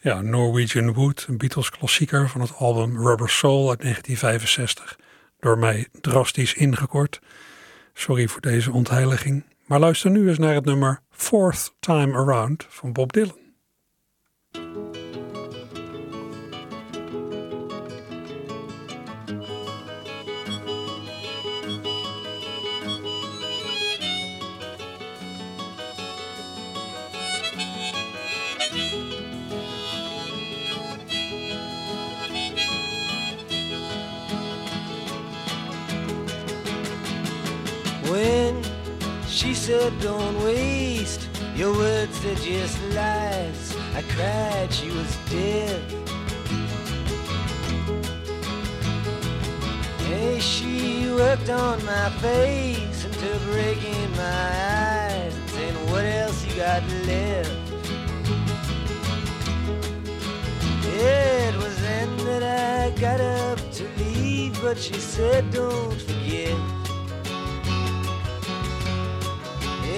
Ja, 0.09 0.21
Norwegian 0.21 0.93
Wood, 0.93 1.27
een 1.29 1.39
Beatles 1.39 1.71
klassieker 1.71 2.29
van 2.29 2.41
het 2.41 2.57
album 2.57 3.07
Rubber 3.07 3.31
Soul 3.31 3.69
uit 3.69 3.81
1965. 3.81 4.99
Door 5.41 5.59
mij 5.59 5.89
drastisch 6.01 6.55
ingekort. 6.55 7.21
Sorry 7.93 8.29
voor 8.29 8.41
deze 8.41 8.73
ontheiliging. 8.73 9.45
Maar 9.67 9.79
luister 9.79 10.11
nu 10.11 10.29
eens 10.29 10.39
naar 10.39 10.55
het 10.55 10.65
nummer 10.65 11.01
Fourth 11.11 11.75
Time 11.81 12.17
Around 12.17 12.67
van 12.69 12.93
Bob 12.93 13.13
Dylan. 13.13 13.39
Said, 39.69 40.01
Don't 40.01 40.43
waste 40.45 41.29
your 41.55 41.75
words, 41.75 42.19
they're 42.23 42.35
just 42.37 42.81
lies. 42.95 43.77
I 43.95 44.03
cried, 44.15 44.73
she 44.73 44.89
was 44.89 45.15
dead. 45.29 45.83
Hey, 50.09 50.41
she 50.41 51.11
worked 51.11 51.51
on 51.51 51.85
my 51.85 52.09
face 52.25 53.05
until 53.05 53.39
breaking 53.51 54.11
my 54.13 54.41
eyes 55.03 55.37
and 55.37 55.51
saying, 55.51 55.91
What 55.91 56.07
else 56.07 56.47
you 56.47 56.55
got 56.57 56.83
left? 57.05 57.53
It 60.97 61.55
was 61.57 61.77
then 61.83 62.17
that 62.29 62.43
I 62.43 62.99
got 62.99 63.21
up 63.21 63.59
to 63.73 63.85
leave, 63.99 64.59
but 64.63 64.79
she 64.79 64.95
said, 64.95 65.51
Don't 65.51 66.01
forget. 66.01 66.78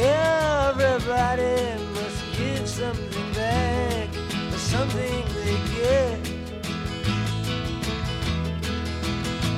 Everybody 0.02 1.76
must 1.92 2.22
give 2.38 2.66
something 2.66 3.32
back 3.34 4.08
for 4.50 4.58
something 4.58 5.24
they 5.44 5.58
get. 5.76 6.18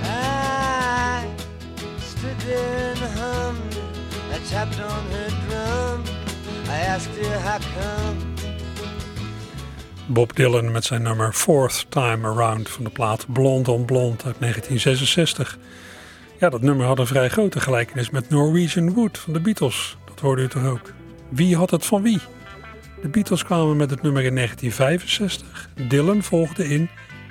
I 0.04 1.26
stood 2.00 2.40
there 2.40 2.90
and 2.90 3.18
hummed. 3.18 3.76
I 4.32 4.38
tapped 4.50 4.80
on 4.80 5.04
her 5.10 5.30
drum. 5.48 6.02
I 6.68 6.78
asked 6.86 7.16
her 7.16 7.38
how 7.38 7.58
come. 7.58 8.16
Bob 10.06 10.36
Dylan 10.36 10.70
met 10.72 10.84
zijn 10.84 11.02
nummer 11.02 11.32
Fourth 11.32 11.86
Time 11.88 12.26
Around 12.28 12.68
van 12.68 12.84
de 12.84 12.90
plaat 12.90 13.26
Blond 13.32 13.68
on 13.68 13.84
Blond 13.84 14.24
uit 14.24 14.36
1966. 14.40 15.58
Ja, 16.38 16.48
dat 16.48 16.62
nummer 16.62 16.86
had 16.86 16.98
een 16.98 17.06
vrij 17.06 17.28
grote 17.28 17.60
gelijkenis 17.60 18.10
met 18.10 18.28
Norwegian 18.28 18.92
Wood 18.94 19.18
van 19.18 19.32
de 19.32 19.40
Beatles. 19.40 19.96
Hoorde 20.22 20.42
u 20.42 20.48
toch 20.48 20.66
ook? 20.66 20.92
Wie 21.28 21.56
had 21.56 21.70
het 21.70 21.86
van 21.86 22.02
wie? 22.02 22.20
De 23.00 23.08
Beatles 23.08 23.44
kwamen 23.44 23.76
met 23.76 23.90
het 23.90 24.02
nummer 24.02 24.24
in 24.24 24.34
1965. 24.34 25.68
Dylan 25.88 26.22
volgde 26.22 26.68
in 26.68 26.90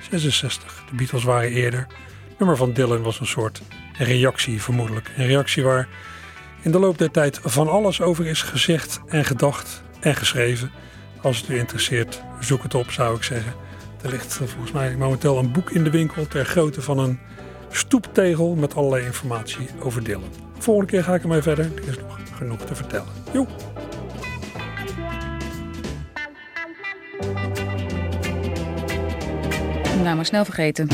66. 0.10 0.84
De 0.90 0.96
Beatles 0.96 1.24
waren 1.24 1.50
eerder. 1.50 1.88
Het 2.28 2.40
nummer 2.40 2.58
van 2.58 2.74
Dylan 2.74 3.02
was 3.02 3.20
een 3.20 3.26
soort 3.28 3.62
reactie 3.98 4.62
vermoedelijk. 4.62 5.12
Een 5.18 5.26
reactie 5.26 5.64
waar 5.64 5.88
in 6.62 6.72
de 6.72 6.80
loop 6.80 6.98
der 6.98 7.12
tijd 7.12 7.40
van 7.44 7.70
alles 7.70 8.02
over 8.02 8.26
is 8.26 8.42
gezegd 8.42 9.02
en 9.08 9.26
gedacht 9.26 9.84
en 10.00 10.16
geschreven. 10.16 10.72
Als 11.22 11.38
het 11.38 11.50
u 11.50 11.58
interesseert, 11.58 12.22
zoek 12.40 12.64
het 12.64 12.76
op 12.76 12.92
zou 12.92 13.16
ik 13.16 13.24
zeggen. 13.24 13.54
Er 14.02 14.10
ligt 14.10 14.40
eh, 14.42 14.48
volgens 14.48 14.72
mij 14.72 14.96
momenteel 14.96 15.38
een 15.38 15.52
boek 15.52 15.70
in 15.72 15.84
de 15.84 15.90
winkel 15.90 16.28
ter 16.28 16.46
grootte 16.46 16.82
van 16.82 16.98
een 16.98 17.20
stoeptegel 17.70 18.56
met 18.56 18.76
allerlei 18.76 19.06
informatie 19.06 19.68
over 19.80 20.04
Dylan. 20.04 20.34
Volgende 20.58 20.92
keer 20.92 21.04
ga 21.04 21.16
ik 21.16 21.22
ermee 21.22 21.42
verder. 21.42 21.66
Er 21.66 21.88
is 21.88 21.98
nog 21.98 22.21
genoeg 22.42 22.66
te 22.66 22.76
vertellen. 22.76 23.08
Joe! 23.34 23.46
Nou, 30.04 30.16
maar 30.16 30.26
snel 30.26 30.46
vergeten. 30.46 30.88